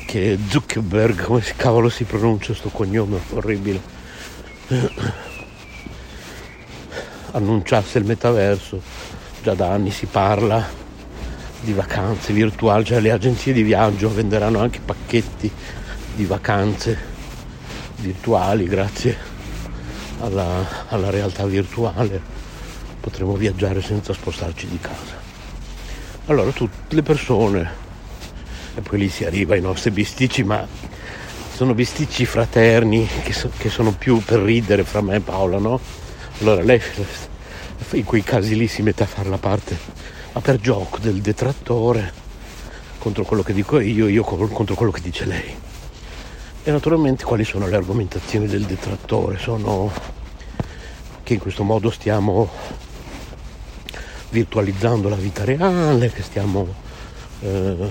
che 0.08 0.40
Zuckerberg, 0.48 1.26
come 1.26 1.44
cavolo 1.56 1.90
si 1.90 2.06
pronuncia 2.06 2.48
questo 2.48 2.70
cognome 2.70 3.20
orribile, 3.34 3.80
annunciasse 7.32 8.00
il 8.00 8.06
metaverso, 8.06 8.82
già 9.44 9.54
da 9.54 9.72
anni 9.72 9.92
si 9.92 10.08
parla 10.08 10.66
di 11.62 11.74
vacanze 11.74 12.34
virtuali, 12.34 12.84
cioè 12.84 13.00
le 13.00 13.12
agenzie 13.12 13.54
di 13.54 13.62
viaggio 13.62 14.12
venderanno 14.12 14.60
anche 14.60 14.80
pacchetti 14.84 15.52
di 16.16 16.26
vacanze 16.26 16.98
virtuali 17.98 18.66
grazie 18.66 19.16
alla, 20.20 20.88
alla 20.88 21.12
realtà 21.12 21.46
virtuale 21.46 22.37
potremo 23.08 23.36
viaggiare 23.36 23.82
senza 23.82 24.12
spostarci 24.12 24.68
di 24.68 24.80
casa. 24.80 25.16
Allora 26.26 26.52
tutte 26.52 26.94
le 26.94 27.04
persone, 27.04 27.72
e 28.76 28.82
poi 28.82 29.00
lì 29.00 29.08
si 29.08 29.24
arriva 29.24 29.54
ai 29.54 29.62
nostri 29.62 29.92
bisticci, 29.92 30.44
ma 30.44 30.68
sono 31.54 31.74
bisticci 31.74 32.26
fraterni 32.26 33.08
che, 33.24 33.32
so, 33.32 33.50
che 33.58 33.70
sono 33.70 33.94
più 33.94 34.22
per 34.22 34.42
ridere 34.42 34.84
fra 34.84 35.00
me 35.00 35.16
e 35.16 35.20
Paola, 35.22 35.58
no? 35.58 35.80
Allora 36.42 36.62
lei 36.62 36.82
in 37.92 38.04
quei 38.04 38.24
casi 38.24 38.58
lì 38.58 38.68
si 38.68 38.82
mette 38.82 39.04
a 39.04 39.08
fare 39.08 39.30
la 39.30 39.38
parte, 39.38 39.78
ma 40.34 40.42
per 40.42 40.60
gioco 40.60 40.98
del 40.98 41.22
detrattore 41.22 42.12
contro 42.98 43.24
quello 43.24 43.42
che 43.42 43.54
dico 43.54 43.80
io, 43.80 44.10
io 44.10 44.24
contro 44.24 44.76
quello 44.76 44.92
che 44.92 45.00
dice 45.00 45.24
lei. 45.24 45.56
E 46.62 46.72
naturalmente 46.72 47.24
quali 47.24 47.46
sono 47.46 47.68
le 47.68 47.76
argomentazioni 47.78 48.48
del 48.48 48.66
detrattore? 48.66 49.38
Sono 49.38 49.90
che 51.24 51.34
in 51.34 51.40
questo 51.40 51.64
modo 51.64 51.90
stiamo 51.90 52.50
virtualizzando 54.30 55.10
la 55.10 55.16
vita 55.16 55.44
reale, 55.44 56.12
che 56.12 56.22
stiamo 56.22 56.68
eh, 57.42 57.90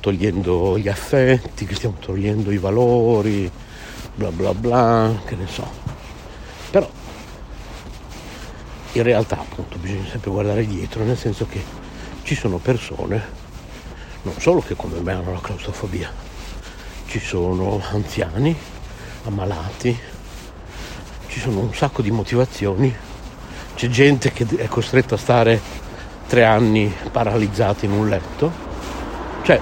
togliendo 0.00 0.78
gli 0.78 0.88
affetti, 0.88 1.64
che 1.64 1.74
stiamo 1.74 1.96
togliendo 1.98 2.50
i 2.50 2.58
valori, 2.58 3.50
bla 4.14 4.30
bla 4.30 4.54
bla, 4.54 5.22
che 5.24 5.34
ne 5.34 5.46
so. 5.46 5.66
Però 6.70 6.88
in 8.92 9.02
realtà 9.02 9.38
appunto 9.38 9.78
bisogna 9.78 10.08
sempre 10.08 10.30
guardare 10.30 10.66
dietro, 10.66 11.04
nel 11.04 11.16
senso 11.16 11.46
che 11.46 11.62
ci 12.22 12.34
sono 12.34 12.58
persone, 12.58 13.22
non 14.22 14.34
solo 14.38 14.60
che 14.60 14.74
come 14.74 15.00
me 15.00 15.12
hanno 15.12 15.32
la 15.32 15.40
claustrofobia, 15.40 16.10
ci 17.06 17.18
sono 17.18 17.80
anziani, 17.90 18.56
ammalati, 19.24 19.98
ci 21.26 21.40
sono 21.40 21.60
un 21.60 21.74
sacco 21.74 22.02
di 22.02 22.10
motivazioni, 22.10 22.94
c'è 23.74 23.88
gente 23.88 24.32
che 24.32 24.46
è 24.56 24.68
costretta 24.68 25.16
a 25.16 25.18
stare 25.18 25.60
tre 26.26 26.44
anni 26.44 26.92
paralizzata 27.10 27.84
in 27.84 27.92
un 27.92 28.08
letto, 28.08 28.52
cioè 29.42 29.60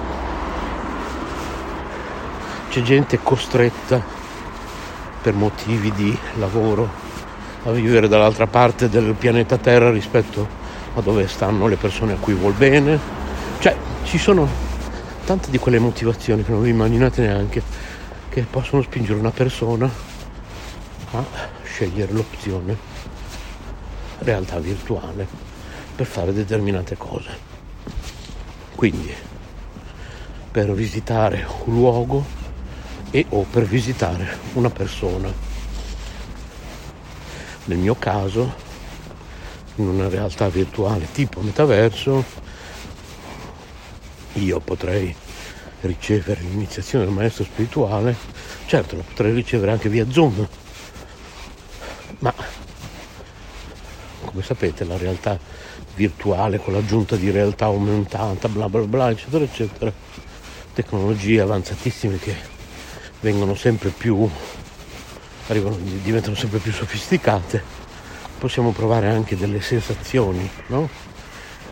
c'è 2.69 2.81
gente 2.81 3.19
costretta 3.21 4.01
per 5.21 5.33
motivi 5.33 5.91
di 5.93 6.17
lavoro 6.35 6.89
a 7.65 7.71
vivere 7.71 8.07
dall'altra 8.07 8.45
parte 8.45 8.89
del 8.89 9.13
pianeta 9.13 9.57
Terra 9.57 9.89
rispetto 9.89 10.47
a 10.95 11.01
dove 11.01 11.27
stanno 11.27 11.67
le 11.67 11.75
persone 11.75 12.13
a 12.13 12.17
cui 12.17 12.33
vuol 12.33 12.53
bene. 12.53 12.99
Cioè, 13.59 13.75
ci 14.03 14.17
sono 14.17 14.47
tante 15.25 15.49
di 15.49 15.57
quelle 15.57 15.79
motivazioni 15.79 16.43
che 16.43 16.51
non 16.51 16.61
vi 16.61 16.69
immaginate 16.69 17.21
neanche 17.21 17.61
che 18.29 18.45
possono 18.49 18.81
spingere 18.81 19.17
una 19.17 19.31
persona 19.31 19.89
a 21.11 21.23
scegliere 21.63 22.11
l'opzione 22.11 22.92
realtà 24.23 24.59
virtuale 24.59 25.27
per 25.95 26.05
fare 26.05 26.33
determinate 26.33 26.97
cose. 26.97 27.51
Quindi, 28.75 29.13
per 30.51 30.71
visitare 30.73 31.45
un 31.65 31.73
luogo 31.73 32.41
e 33.09 33.25
o 33.29 33.43
per 33.43 33.65
visitare 33.65 34.37
una 34.53 34.69
persona 34.69 35.31
nel 37.65 37.77
mio 37.77 37.95
caso 37.95 38.53
in 39.75 39.87
una 39.87 40.09
realtà 40.09 40.49
virtuale 40.49 41.11
tipo 41.11 41.39
metaverso 41.41 42.23
io 44.33 44.59
potrei 44.59 45.15
ricevere 45.81 46.41
l'iniziazione 46.41 47.05
del 47.05 47.13
maestro 47.13 47.43
spirituale 47.43 48.15
certo 48.65 48.95
la 48.95 49.03
potrei 49.03 49.33
ricevere 49.33 49.71
anche 49.71 49.89
via 49.89 50.09
zoom 50.09 50.47
ma 52.19 52.33
come 54.33 54.43
sapete 54.43 54.83
la 54.83 54.97
realtà 54.97 55.39
virtuale 55.95 56.59
con 56.59 56.73
l'aggiunta 56.73 57.15
di 57.15 57.31
realtà 57.31 57.65
aumentata 57.65 58.49
bla 58.49 58.67
bla 58.67 58.81
bla 58.81 59.09
eccetera 59.11 59.45
eccetera 59.45 59.93
tecnologie 60.73 61.39
avanzatissime 61.39 62.19
che 62.19 62.35
vengono 63.21 63.55
sempre 63.55 63.89
più 63.89 64.29
arrivano, 65.47 65.75
diventano 65.75 66.35
sempre 66.35 66.59
più 66.59 66.71
sofisticate, 66.71 67.61
possiamo 68.37 68.71
provare 68.71 69.09
anche 69.09 69.35
delle 69.35 69.61
sensazioni, 69.61 70.49
no? 70.67 70.89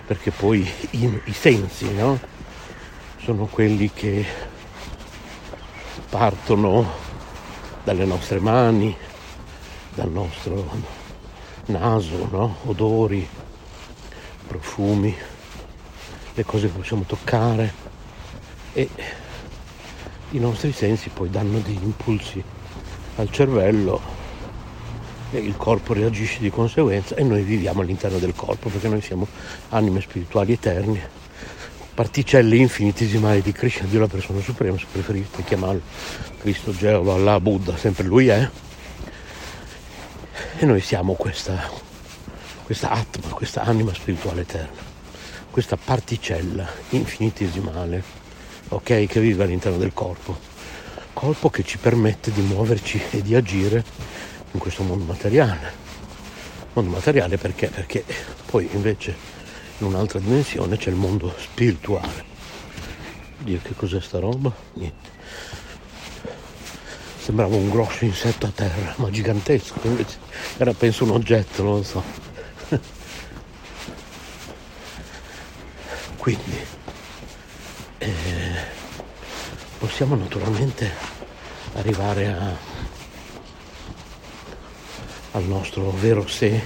Perché 0.05 0.31
poi 0.31 0.69
i, 0.91 1.21
i 1.25 1.33
sensi, 1.33 1.91
no? 1.93 2.19
Sono 3.23 3.45
quelli 3.45 3.91
che 3.93 4.25
partono 6.09 6.89
dalle 7.83 8.05
nostre 8.05 8.39
mani, 8.39 8.95
dal 9.93 10.09
nostro 10.09 10.99
naso, 11.67 12.27
no? 12.31 12.57
odori, 12.65 13.27
profumi, 14.47 15.15
le 16.33 16.43
cose 16.45 16.67
che 16.67 16.77
possiamo 16.77 17.03
toccare 17.03 17.73
e 18.73 18.89
i 20.31 20.39
nostri 20.39 20.71
sensi 20.71 21.09
poi 21.09 21.29
danno 21.29 21.59
degli 21.59 21.83
impulsi 21.83 22.43
al 23.15 23.29
cervello 23.31 24.19
e 25.31 25.39
il 25.39 25.55
corpo 25.55 25.93
reagisce 25.93 26.39
di 26.39 26.49
conseguenza 26.49 27.15
e 27.15 27.23
noi 27.23 27.43
viviamo 27.43 27.81
all'interno 27.81 28.17
del 28.17 28.33
corpo 28.35 28.69
perché 28.69 28.87
noi 28.87 29.01
siamo 29.01 29.27
anime 29.69 30.01
spirituali 30.01 30.53
eterni, 30.53 30.99
particelle 31.93 32.55
infinitesimali 32.55 33.41
di 33.41 33.51
Krishna, 33.51 33.87
Dio 33.87 33.99
la 33.99 34.07
persona 34.07 34.41
suprema, 34.41 34.77
se 34.77 34.85
preferite 34.91 35.43
chiamarlo 35.43 35.81
Cristo, 36.39 36.75
Geova, 36.75 37.13
Allah, 37.13 37.39
Buddha, 37.39 37.77
sempre 37.77 38.03
lui 38.03 38.27
è. 38.27 38.49
E 40.61 40.65
noi 40.67 40.79
siamo 40.79 41.13
questa, 41.13 41.71
questa 42.61 42.91
atma, 42.91 43.29
questa 43.29 43.63
anima 43.63 43.91
spirituale 43.95 44.41
eterna, 44.41 44.79
questa 45.49 45.75
particella 45.75 46.69
infinitesimale, 46.89 48.03
ok, 48.67 49.07
che 49.07 49.19
vive 49.19 49.43
all'interno 49.43 49.79
del 49.79 49.91
corpo 49.91 50.37
corpo 51.13 51.49
che 51.49 51.63
ci 51.63 51.79
permette 51.79 52.31
di 52.31 52.41
muoverci 52.41 53.01
e 53.09 53.23
di 53.23 53.33
agire 53.33 53.83
in 54.51 54.59
questo 54.59 54.83
mondo 54.83 55.03
materiale. 55.03 55.73
Mondo 56.73 56.91
materiale 56.91 57.37
perché? 57.37 57.69
Perché 57.69 58.05
poi 58.45 58.69
invece 58.73 59.15
in 59.79 59.87
un'altra 59.87 60.19
dimensione 60.19 60.77
c'è 60.77 60.91
il 60.91 60.95
mondo 60.95 61.33
spirituale. 61.39 62.23
Dio 63.39 63.59
che 63.63 63.73
cos'è 63.75 63.99
sta 63.99 64.19
roba? 64.19 64.53
Niente. 64.73 65.09
Sembrava 67.31 67.55
un 67.55 67.69
grosso 67.69 68.03
insetto 68.03 68.45
a 68.45 68.51
terra, 68.53 68.93
ma 68.97 69.09
gigantesco, 69.09 69.79
invece 69.83 70.17
era 70.57 70.73
penso 70.73 71.05
un 71.05 71.11
oggetto, 71.11 71.63
non 71.63 71.75
lo 71.77 71.83
so. 71.83 72.03
Quindi 76.17 76.57
eh, 77.99 78.09
possiamo 79.77 80.15
naturalmente 80.15 80.91
arrivare 81.75 82.27
a, 82.27 82.53
al 85.31 85.43
nostro 85.43 85.89
vero 85.91 86.27
sé 86.27 86.61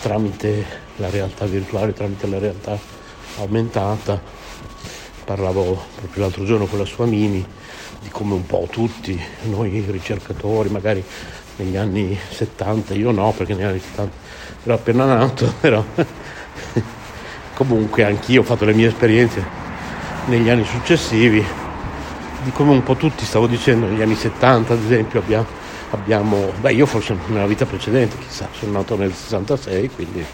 tramite 0.00 0.64
la 0.98 1.10
realtà 1.10 1.46
virtuale, 1.46 1.92
tramite 1.92 2.28
la 2.28 2.38
realtà 2.38 2.78
aumentata. 3.38 4.22
Parlavo 5.24 5.84
proprio 5.96 6.22
l'altro 6.22 6.44
giorno 6.44 6.66
con 6.66 6.78
la 6.78 6.84
sua 6.84 7.04
Mini 7.04 7.56
di 8.00 8.08
come 8.10 8.34
un 8.34 8.46
po' 8.46 8.66
tutti 8.70 9.20
noi 9.44 9.84
ricercatori, 9.88 10.68
magari 10.68 11.04
negli 11.56 11.76
anni 11.76 12.18
70, 12.30 12.94
io 12.94 13.10
no 13.10 13.32
perché 13.36 13.54
negli 13.54 13.64
anni 13.64 13.80
70 13.80 14.16
ero 14.64 14.74
appena 14.74 15.04
nato, 15.04 15.52
però 15.60 15.84
comunque 17.54 18.04
anch'io 18.04 18.40
ho 18.40 18.44
fatto 18.44 18.64
le 18.64 18.74
mie 18.74 18.88
esperienze 18.88 19.66
negli 20.26 20.48
anni 20.48 20.64
successivi, 20.64 21.44
di 22.42 22.50
come 22.52 22.70
un 22.70 22.82
po' 22.82 22.94
tutti, 22.94 23.24
stavo 23.24 23.46
dicendo, 23.46 23.86
negli 23.86 24.02
anni 24.02 24.14
70 24.14 24.72
ad 24.72 24.82
esempio 24.82 25.20
abbiamo, 25.20 25.46
abbiamo 25.90 26.52
beh 26.60 26.72
io 26.72 26.86
forse 26.86 27.16
nella 27.26 27.46
vita 27.46 27.66
precedente, 27.66 28.16
chissà, 28.18 28.48
sono 28.52 28.72
nato 28.72 28.96
nel 28.96 29.12
66, 29.12 29.90
quindi 29.90 30.24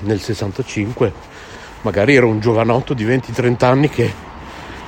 nel 0.00 0.20
65 0.20 1.12
magari 1.82 2.14
ero 2.14 2.28
un 2.28 2.40
giovanotto 2.40 2.94
di 2.94 3.04
20-30 3.04 3.64
anni 3.64 3.88
che, 3.88 4.12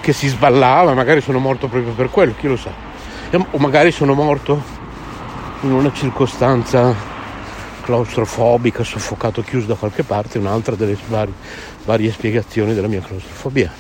che 0.00 0.12
si 0.12 0.28
sballava, 0.28 0.94
magari 0.94 1.20
sono 1.20 1.38
morto 1.38 1.68
proprio 1.68 1.92
per 1.92 2.11
quello, 2.11 2.35
chi 2.37 2.46
lo 2.46 2.56
sa. 2.56 2.70
O 3.50 3.59
magari 3.59 3.90
sono 3.90 4.14
morto 4.14 4.62
in 5.62 5.72
una 5.72 5.92
circostanza 5.92 6.94
claustrofobica, 7.82 8.85
soffocato, 8.85 9.42
chiuso 9.42 9.66
da 9.66 9.74
qualche 9.74 10.02
parte, 10.02 10.38
un'altra 10.38 10.74
delle 10.74 10.96
varie, 11.09 11.32
varie 11.85 12.11
spiegazioni 12.12 12.74
della 12.74 12.88
mia 12.88 13.00
claustrofobia. 13.00 13.72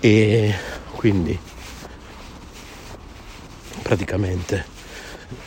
E 0.00 0.54
quindi 0.92 1.38
praticamente 3.82 4.64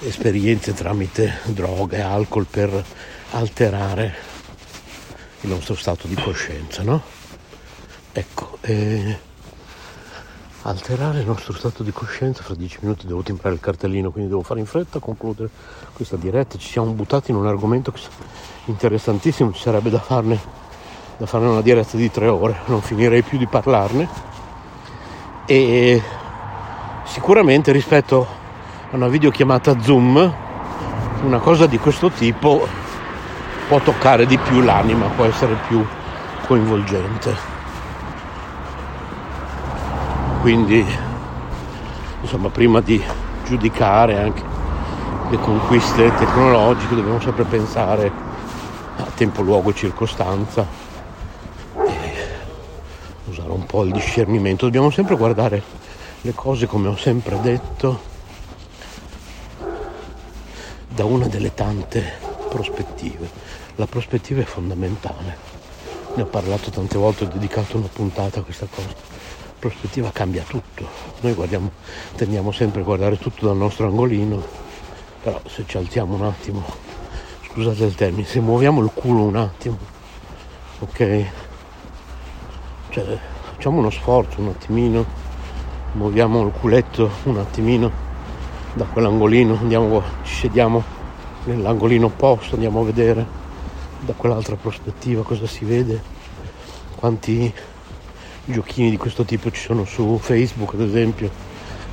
esperienze 0.01 0.73
tramite 0.73 1.39
droghe, 1.45 2.01
alcol 2.01 2.45
per 2.49 2.83
alterare 3.31 4.15
il 5.41 5.49
nostro 5.49 5.75
stato 5.75 6.07
di 6.07 6.15
coscienza, 6.15 6.83
no? 6.83 7.01
Ecco, 8.11 8.57
eh, 8.61 9.17
alterare 10.63 11.19
il 11.19 11.25
nostro 11.25 11.53
stato 11.53 11.83
di 11.83 11.91
coscienza, 11.91 12.41
fra 12.41 12.55
dieci 12.55 12.77
minuti 12.81 13.05
devo 13.05 13.21
timbrare 13.21 13.55
il 13.55 13.61
cartellino, 13.61 14.11
quindi 14.11 14.29
devo 14.29 14.43
fare 14.43 14.59
in 14.59 14.65
fretta 14.65 14.97
a 14.97 15.01
concludere 15.01 15.49
questa 15.93 16.15
diretta. 16.15 16.57
Ci 16.57 16.69
siamo 16.69 16.91
buttati 16.91 17.31
in 17.31 17.37
un 17.37 17.47
argomento 17.47 17.93
interessantissimo, 18.65 19.51
ci 19.51 19.61
sarebbe 19.61 19.89
da 19.89 19.99
farne, 19.99 20.39
da 21.17 21.25
farne 21.25 21.47
una 21.47 21.61
diretta 21.61 21.97
di 21.97 22.09
tre 22.09 22.27
ore, 22.27 22.61
non 22.65 22.81
finirei 22.81 23.23
più 23.23 23.37
di 23.37 23.47
parlarne 23.47 24.07
e 25.45 26.01
sicuramente 27.05 27.73
rispetto 27.73 28.25
a 28.91 28.95
una 28.95 29.09
videochiamata 29.09 29.81
Zoom 29.81 30.35
una 31.23 31.39
cosa 31.39 31.67
di 31.67 31.77
questo 31.77 32.09
tipo 32.09 32.67
può 33.67 33.79
toccare 33.79 34.25
di 34.25 34.37
più 34.37 34.61
l'anima, 34.61 35.07
può 35.07 35.25
essere 35.25 35.57
più 35.67 35.85
coinvolgente. 36.45 37.52
Quindi, 40.43 40.85
insomma, 42.19 42.49
prima 42.49 42.81
di 42.81 43.01
giudicare 43.45 44.19
anche 44.19 44.43
le 45.29 45.37
conquiste 45.37 46.13
tecnologiche 46.15 46.95
dobbiamo 46.95 47.21
sempre 47.21 47.45
pensare 47.45 48.11
a 48.97 49.05
tempo, 49.15 49.41
luogo 49.41 49.69
e 49.69 49.73
circostanza 49.73 50.67
usare 53.27 53.51
un 53.51 53.65
po' 53.65 53.85
il 53.85 53.93
discernimento, 53.93 54.65
dobbiamo 54.65 54.89
sempre 54.89 55.15
guardare 55.15 55.63
le 56.19 56.33
cose 56.33 56.65
come 56.65 56.89
ho 56.89 56.97
sempre 56.97 57.39
detto 57.39 58.01
da 60.89 61.05
una 61.05 61.27
delle 61.27 61.53
tante 61.53 62.19
prospettive. 62.49 63.29
La 63.77 63.85
prospettiva 63.85 64.41
è 64.41 64.45
fondamentale. 64.45 65.37
Ne 66.15 66.23
ho 66.23 66.25
parlato 66.25 66.69
tante 66.69 66.97
volte, 66.97 67.23
ho 67.23 67.27
dedicato 67.27 67.77
una 67.77 67.87
puntata 67.87 68.41
a 68.41 68.43
questa 68.43 68.67
cosa. 68.69 69.12
Prospettiva 69.63 70.11
cambia 70.11 70.43
tutto. 70.43 70.85
Noi 71.21 71.31
guardiamo, 71.31 71.71
tendiamo 72.17 72.51
sempre 72.51 72.81
a 72.81 72.83
guardare 72.83 73.17
tutto 73.17 73.45
dal 73.45 73.55
nostro 73.55 73.87
angolino, 73.87 74.43
però 75.21 75.39
se 75.45 75.63
ci 75.65 75.77
alziamo 75.77 76.15
un 76.15 76.23
attimo, 76.23 76.61
scusate 77.47 77.85
il 77.85 77.95
termine, 77.95 78.27
se 78.27 78.41
muoviamo 78.41 78.83
il 78.83 78.91
culo 78.93 79.21
un 79.21 79.37
attimo, 79.37 79.77
ok? 80.79 81.25
Cioè, 82.89 83.17
facciamo 83.53 83.77
uno 83.77 83.89
sforzo 83.89 84.41
un 84.41 84.49
attimino, 84.49 85.05
muoviamo 85.93 86.45
il 86.45 86.51
culetto 86.51 87.09
un 87.23 87.37
attimino 87.37 87.89
da 88.73 88.83
quell'angolino, 88.83 89.59
andiamo, 89.61 90.03
ci 90.23 90.33
sediamo 90.35 90.83
nell'angolino 91.45 92.07
opposto, 92.07 92.55
andiamo 92.55 92.81
a 92.81 92.83
vedere 92.83 93.25
da 94.01 94.11
quell'altra 94.11 94.57
prospettiva 94.57 95.23
cosa 95.23 95.47
si 95.47 95.63
vede, 95.63 96.03
quanti 96.97 97.71
giochini 98.45 98.89
di 98.89 98.97
questo 98.97 99.23
tipo 99.23 99.49
ci 99.51 99.61
sono 99.61 99.85
su 99.85 100.17
Facebook 100.21 100.73
ad 100.73 100.81
esempio. 100.81 101.29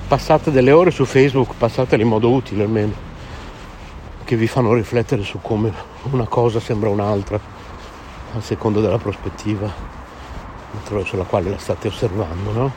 Passate 0.08 0.50
delle 0.50 0.72
ore 0.72 0.90
su 0.90 1.04
Facebook, 1.04 1.54
passatele 1.56 2.02
in 2.02 2.08
modo 2.08 2.30
utile 2.30 2.64
almeno, 2.64 2.92
che 4.24 4.36
vi 4.36 4.48
fanno 4.48 4.74
riflettere 4.74 5.22
su 5.22 5.40
come 5.40 5.72
una 6.10 6.26
cosa 6.26 6.58
sembra 6.58 6.88
un'altra, 6.88 7.38
a 8.36 8.40
seconda 8.40 8.80
della 8.80 8.98
prospettiva 8.98 9.72
attraverso 10.76 11.16
la 11.16 11.24
quale 11.24 11.50
la 11.50 11.58
state 11.58 11.88
osservando, 11.88 12.52
no? 12.52 12.72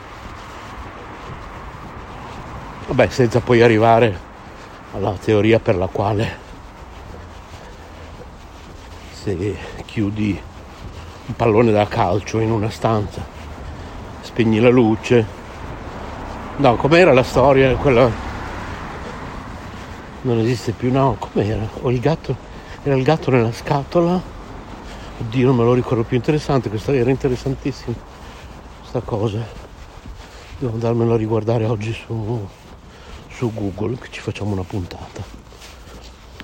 Vabbè, 2.86 3.08
senza 3.08 3.40
poi 3.40 3.62
arrivare 3.62 4.32
alla 4.92 5.12
teoria 5.12 5.58
per 5.58 5.76
la 5.76 5.86
quale 5.86 6.42
se 9.12 9.56
chiudi 9.86 10.40
un 11.26 11.34
pallone 11.34 11.72
da 11.72 11.86
calcio 11.88 12.38
in 12.40 12.50
una 12.50 12.68
stanza, 12.68 13.33
spegni 14.34 14.58
la 14.58 14.68
luce. 14.68 15.24
No, 16.56 16.74
com'era 16.74 17.12
la 17.12 17.22
storia? 17.22 17.76
Quella 17.76 18.10
non 20.22 20.38
esiste 20.40 20.72
più, 20.72 20.90
no, 20.90 21.14
com'era? 21.20 21.68
O 21.82 21.90
il 21.92 22.00
gatto, 22.00 22.34
era 22.82 22.96
il 22.96 23.04
gatto 23.04 23.30
nella 23.30 23.52
scatola 23.52 24.20
Oddio, 25.16 25.46
non 25.46 25.54
me 25.56 25.62
lo 25.62 25.74
ricordo 25.74 26.02
più 26.02 26.16
interessante, 26.16 26.68
questa 26.68 26.92
era 26.92 27.08
interessantissima 27.08 27.94
questa 28.80 29.00
cosa. 29.00 29.46
Devo 30.58 30.72
andarmelo 30.72 31.14
a 31.14 31.16
riguardare 31.16 31.66
oggi 31.66 31.92
su, 31.92 32.44
su 33.28 33.52
Google 33.54 33.96
che 33.98 34.08
ci 34.10 34.20
facciamo 34.20 34.50
una 34.50 34.64
puntata. 34.64 35.22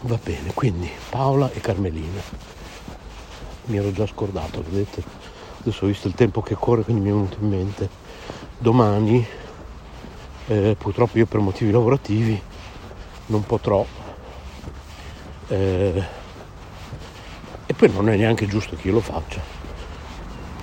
Va 0.02 0.18
bene, 0.22 0.54
quindi 0.54 0.88
Paola 1.08 1.50
e 1.50 1.60
Carmelina. 1.60 2.20
Mi 3.64 3.76
ero 3.76 3.90
già 3.90 4.06
scordato, 4.06 4.62
vedete? 4.68 5.19
Adesso 5.60 5.84
ho 5.84 5.88
visto 5.88 6.08
il 6.08 6.14
tempo 6.14 6.40
che 6.40 6.54
corre, 6.54 6.82
quindi 6.82 7.02
mi 7.02 7.10
è 7.10 7.12
venuto 7.12 7.36
in 7.40 7.48
mente. 7.48 7.88
Domani, 8.58 9.26
eh, 10.46 10.76
purtroppo 10.78 11.18
io 11.18 11.26
per 11.26 11.40
motivi 11.40 11.70
lavorativi 11.70 12.40
non 13.26 13.44
potrò 13.44 13.86
eh, 15.48 16.02
e 17.66 17.74
poi 17.74 17.92
non 17.92 18.08
è 18.08 18.16
neanche 18.16 18.46
giusto 18.46 18.76
che 18.76 18.88
io 18.88 18.94
lo 18.94 19.00
faccia. 19.00 19.40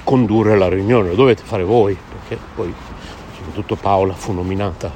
Condurre 0.04 0.58
la 0.58 0.70
riunione 0.70 1.10
lo 1.10 1.16
dovete 1.16 1.44
fare 1.44 1.64
voi, 1.64 1.96
perché 1.96 2.42
poi 2.56 2.74
soprattutto 3.36 3.76
Paola 3.76 4.14
fu 4.14 4.32
nominata 4.32 4.92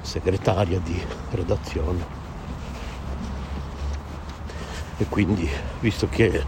segretaria 0.00 0.78
di 0.78 1.00
redazione. 1.30 2.18
E 4.96 5.06
quindi, 5.08 5.48
visto 5.80 6.08
che 6.08 6.44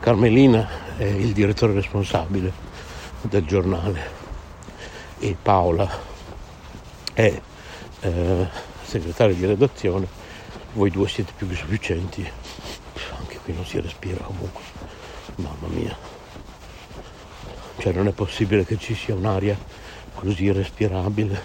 Carmelina 0.00 0.85
è 0.96 1.04
il 1.04 1.32
direttore 1.32 1.72
responsabile 1.72 2.52
del 3.22 3.44
giornale 3.44 4.24
e 5.18 5.36
Paola 5.40 5.88
è 7.12 7.40
eh, 8.00 8.48
segretaria 8.82 9.34
di 9.34 9.46
redazione, 9.46 10.06
voi 10.74 10.90
due 10.90 11.08
siete 11.08 11.32
più 11.36 11.48
che 11.48 11.54
sufficienti 11.54 12.30
qui 13.46 13.54
non 13.54 13.64
si 13.64 13.80
respira 13.80 14.24
comunque. 14.24 14.60
Mamma 15.36 15.68
mia. 15.68 15.96
Cioè 17.78 17.92
non 17.92 18.08
è 18.08 18.10
possibile 18.10 18.64
che 18.64 18.76
ci 18.76 18.96
sia 18.96 19.14
un'aria 19.14 19.56
così 20.14 20.50
respirabile 20.50 21.40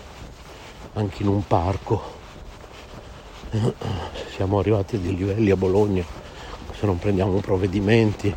anche 0.94 1.22
in 1.22 1.28
un 1.28 1.46
parco. 1.46 2.20
Siamo 4.34 4.58
arrivati 4.58 4.96
a 4.96 5.00
dei 5.00 5.16
livelli 5.16 5.52
a 5.52 5.56
Bologna 5.56 6.04
se 6.74 6.88
non 6.88 6.98
prendiamo 6.98 7.40
provvedimenti. 7.40 8.34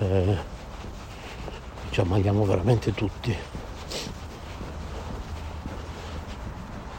Cioè, 0.00 0.38
ci 1.90 2.00
ammaliamo 2.00 2.42
veramente 2.46 2.94
tutti. 2.94 3.36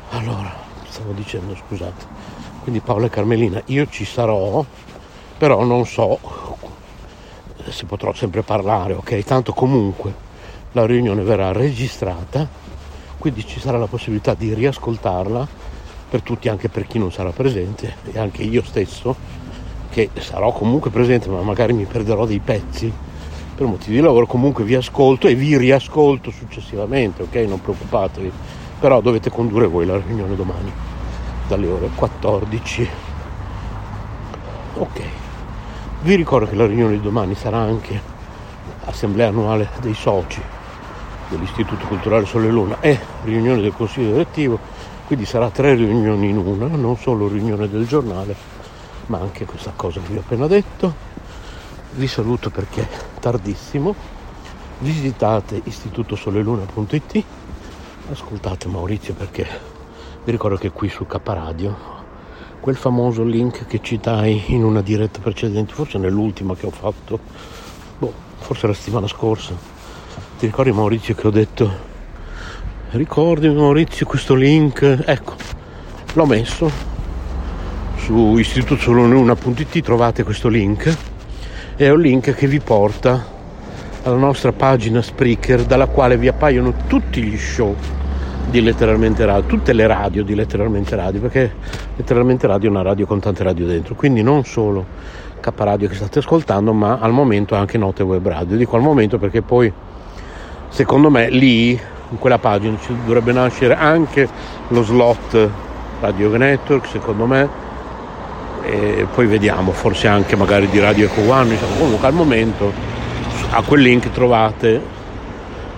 Allora, 0.09 0.53
stavo 0.87 1.11
dicendo, 1.13 1.55
scusate. 1.55 2.05
Quindi 2.61 2.79
Paola 2.79 3.07
e 3.07 3.09
Carmelina, 3.09 3.59
io 3.65 3.87
ci 3.89 4.05
sarò 4.05 4.63
però 5.35 5.63
non 5.63 5.87
so 5.87 6.19
se 7.67 7.85
potrò 7.85 8.13
sempre 8.13 8.43
parlare, 8.43 8.93
ok? 8.93 9.23
Tanto 9.23 9.51
comunque 9.51 10.13
la 10.73 10.85
riunione 10.85 11.23
verrà 11.23 11.51
registrata, 11.51 12.47
quindi 13.17 13.43
ci 13.47 13.59
sarà 13.59 13.79
la 13.79 13.87
possibilità 13.87 14.35
di 14.35 14.53
riascoltarla 14.53 15.47
per 16.07 16.21
tutti, 16.21 16.49
anche 16.49 16.69
per 16.69 16.85
chi 16.85 16.99
non 16.99 17.11
sarà 17.11 17.31
presente 17.31 17.95
e 18.11 18.19
anche 18.19 18.43
io 18.43 18.63
stesso, 18.63 19.15
che 19.91 20.09
sarò 20.19 20.51
comunque 20.51 20.89
presente, 20.89 21.29
ma 21.29 21.41
magari 21.41 21.73
mi 21.73 21.85
perderò 21.85 22.25
dei 22.25 22.39
pezzi 22.39 22.91
per 23.53 23.67
motivi 23.67 23.97
di 23.97 24.01
lavoro, 24.01 24.25
comunque 24.25 24.63
vi 24.63 24.73
ascolto 24.73 25.27
e 25.27 25.35
vi 25.35 25.57
riascolto 25.57 26.31
successivamente, 26.31 27.23
ok? 27.23 27.35
Non 27.47 27.61
preoccupatevi, 27.61 28.31
però 28.79 29.01
dovete 29.01 29.29
condurre 29.29 29.67
voi 29.67 29.85
la 29.85 29.97
riunione 29.97 30.35
domani 30.35 30.71
dalle 31.47 31.67
ore 31.67 31.89
14. 31.93 32.89
Ok. 34.77 35.01
Vi 36.03 36.15
ricordo 36.15 36.47
che 36.47 36.55
la 36.55 36.65
riunione 36.65 36.93
di 36.93 37.01
domani 37.01 37.35
sarà 37.35 37.57
anche 37.57 38.01
assemblea 38.85 39.27
annuale 39.27 39.69
dei 39.81 39.93
soci 39.93 40.41
dell'Istituto 41.27 41.85
Culturale 41.85 42.25
Sole 42.25 42.49
Luna 42.49 42.77
e 42.79 42.97
riunione 43.23 43.61
del 43.61 43.73
Consiglio 43.73 44.13
Direttivo, 44.13 44.57
quindi 45.05 45.25
sarà 45.25 45.49
tre 45.49 45.75
riunioni 45.75 46.29
in 46.29 46.37
una, 46.37 46.67
non 46.67 46.97
solo 46.97 47.27
riunione 47.27 47.69
del 47.69 47.85
giornale, 47.85 48.35
ma 49.11 49.19
anche 49.19 49.43
questa 49.43 49.73
cosa 49.75 49.99
che 49.99 50.07
vi 50.07 50.17
ho 50.17 50.21
appena 50.21 50.47
detto. 50.47 51.09
Vi 51.91 52.07
saluto 52.07 52.49
perché 52.49 52.81
è 52.81 52.97
tardissimo. 53.19 53.93
Visitate 54.79 55.61
istitutosoleluna.it, 55.61 57.23
ascoltate 58.09 58.67
Maurizio 58.69 59.13
perché 59.13 59.45
vi 60.23 60.31
ricordo 60.31 60.55
che 60.55 60.71
qui 60.71 60.87
su 60.87 61.05
K 61.05 61.19
Radio 61.23 61.99
quel 62.61 62.77
famoso 62.77 63.23
link 63.23 63.65
che 63.65 63.81
citai 63.81 64.43
in 64.47 64.63
una 64.63 64.81
diretta 64.81 65.19
precedente, 65.19 65.73
forse 65.73 65.97
nell'ultima 65.97 66.55
che 66.55 66.67
ho 66.67 66.71
fatto, 66.71 67.19
boh, 67.97 68.13
forse 68.37 68.67
la 68.67 68.73
settimana 68.73 69.07
scorsa. 69.07 69.53
Ti 70.39 70.45
ricordi 70.45 70.71
Maurizio 70.71 71.15
che 71.15 71.27
ho 71.27 71.31
detto, 71.31 71.69
ricordi 72.91 73.49
Maurizio 73.49 74.05
questo 74.05 74.35
link? 74.35 75.03
Ecco, 75.05 75.33
l'ho 76.13 76.25
messo 76.25 76.90
su 78.11 78.37
istitutosolonuna.it 78.37 79.81
trovate 79.81 80.23
questo 80.23 80.49
link. 80.49 80.93
È 81.77 81.87
un 81.89 82.01
link 82.01 82.35
che 82.35 82.45
vi 82.45 82.59
porta 82.59 83.25
alla 84.03 84.17
nostra 84.17 84.51
pagina 84.51 85.01
Spreaker 85.01 85.63
dalla 85.63 85.85
quale 85.85 86.17
vi 86.17 86.27
appaiono 86.27 86.73
tutti 86.87 87.23
gli 87.23 87.37
show 87.37 87.73
di 88.49 88.61
letteralmente 88.61 89.23
radio, 89.23 89.47
tutte 89.47 89.71
le 89.71 89.87
radio 89.87 90.25
di 90.25 90.35
letteralmente 90.35 90.93
radio, 90.97 91.21
perché 91.21 91.53
letteralmente 91.95 92.47
radio 92.47 92.67
è 92.67 92.71
una 92.71 92.81
radio 92.81 93.05
con 93.05 93.21
tante 93.21 93.43
radio 93.43 93.65
dentro, 93.65 93.95
quindi 93.95 94.21
non 94.21 94.43
solo 94.43 94.85
K 95.39 95.49
Radio 95.55 95.87
che 95.87 95.95
state 95.95 96.19
ascoltando, 96.19 96.73
ma 96.73 96.97
al 96.99 97.13
momento 97.13 97.55
anche 97.55 97.77
Note 97.77 98.03
Web 98.03 98.27
Radio. 98.27 98.57
Dico 98.57 98.75
al 98.75 98.81
momento 98.81 99.17
perché 99.19 99.41
poi 99.41 99.71
secondo 100.67 101.09
me 101.09 101.29
lì 101.29 101.69
in 101.71 102.19
quella 102.19 102.39
pagina 102.39 102.77
ci 102.81 102.93
dovrebbe 103.05 103.31
nascere 103.31 103.73
anche 103.73 104.27
lo 104.67 104.83
slot 104.83 105.49
Radio 106.01 106.35
Network, 106.35 106.87
secondo 106.87 107.25
me, 107.25 107.60
e 108.63 109.07
poi 109.13 109.25
vediamo, 109.27 109.71
forse 109.71 110.07
anche 110.07 110.35
magari 110.35 110.67
di 110.69 110.79
Radio 110.79 111.05
Eco 111.05 111.21
One, 111.21 111.53
insomma, 111.53 111.75
comunque 111.77 112.07
al 112.07 112.13
momento 112.13 112.71
a 113.51 113.61
quel 113.63 113.81
link 113.81 114.11
trovate 114.11 114.81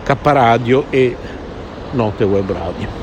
K 0.04 0.16
Radio 0.22 0.86
e 0.90 1.16
Note 1.92 2.24
Web 2.24 2.52
Radio. 2.52 3.02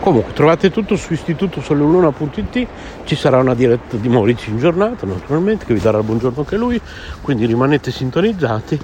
Comunque 0.00 0.32
trovate 0.32 0.70
tutto 0.70 0.96
su 0.96 1.12
istitutosoleluna.it, 1.12 2.66
ci 3.04 3.14
sarà 3.14 3.38
una 3.38 3.54
diretta 3.54 3.96
di 3.96 4.08
Maurizio 4.08 4.50
in 4.50 4.58
giornata 4.58 5.06
naturalmente 5.06 5.64
che 5.64 5.74
vi 5.74 5.80
darà 5.80 5.98
il 5.98 6.04
buongiorno 6.04 6.40
anche 6.40 6.56
lui, 6.56 6.80
quindi 7.20 7.46
rimanete 7.46 7.92
sintonizzati, 7.92 8.80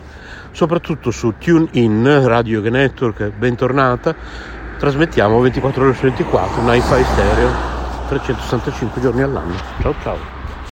soprattutto 0.52 1.10
su 1.10 1.34
TuneIn, 1.36 2.22
Radio 2.24 2.60
Network, 2.60 3.32
bentornata, 3.36 4.14
trasmettiamo 4.78 5.40
24 5.40 5.84
ore 5.84 5.94
su 5.94 6.02
24, 6.02 6.60
un 6.60 6.74
hi-fi 6.74 7.02
stereo 7.02 7.77
365 8.08 9.00
giorni 9.00 9.22
all'anno. 9.22 9.54
Ciao 9.82 9.94
ciao! 10.02 10.18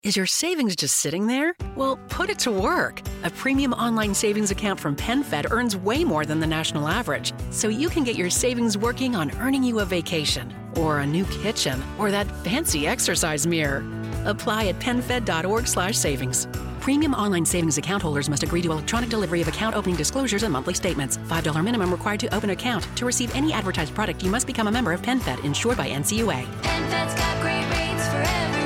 Is 0.03 0.15
your 0.15 0.27
savings 0.27 0.75
just 0.75 0.97
sitting 0.97 1.25
there? 1.25 1.55
Well, 1.75 1.97
put 2.09 2.29
it 2.29 2.38
to 2.39 2.51
work. 2.51 3.01
A 3.23 3.31
premium 3.31 3.73
online 3.73 4.13
savings 4.13 4.51
account 4.51 4.79
from 4.79 4.95
PenFed 4.95 5.49
earns 5.49 5.75
way 5.75 6.03
more 6.03 6.25
than 6.25 6.39
the 6.39 6.45
national 6.45 6.88
average, 6.88 7.33
so 7.49 7.69
you 7.69 7.89
can 7.89 8.03
get 8.03 8.15
your 8.15 8.29
savings 8.29 8.77
working 8.77 9.15
on 9.15 9.31
earning 9.39 9.63
you 9.63 9.79
a 9.79 9.86
vacation, 9.86 10.53
or 10.77 10.99
a 10.99 11.05
new 11.07 11.25
kitchen, 11.25 11.81
or 11.97 12.11
that 12.11 12.27
fancy 12.43 12.86
exercise 12.86 13.47
mirror. 13.47 13.83
Apply 14.26 14.67
at 14.67 14.80
PenFed.org 14.80 15.67
slash 15.67 15.97
savings. 15.97 16.47
Premium 16.80 17.15
online 17.15 17.45
savings 17.45 17.80
account 17.80 18.03
holders 18.03 18.30
must 18.30 18.43
agree 18.43 18.61
to 18.61 18.71
electronic 18.71 19.09
delivery 19.09 19.41
of 19.41 19.47
account 19.47 19.76
opening 19.76 19.95
disclosures 19.95 20.43
and 20.43 20.53
monthly 20.53 20.76
statements. 20.76 21.17
$5 21.17 21.63
minimum 21.63 21.89
required 21.89 22.19
to 22.19 22.36
open 22.36 22.51
account. 22.51 22.88
To 22.97 23.05
receive 23.05 23.36
any 23.36 23.53
advertised 23.53 23.95
product, 23.95 24.23
you 24.23 24.30
must 24.30 24.45
become 24.45 24.67
a 24.67 24.71
member 24.71 24.93
of 24.93 25.01
PenFed, 25.01 25.43
insured 25.43 25.78
by 25.78 25.89
NCUA. 25.89 26.45
PenFed's 26.61 27.15
got 27.15 27.41
great 27.41 27.65
rates 27.71 28.07
for 28.09 28.17
everyone. 28.17 28.64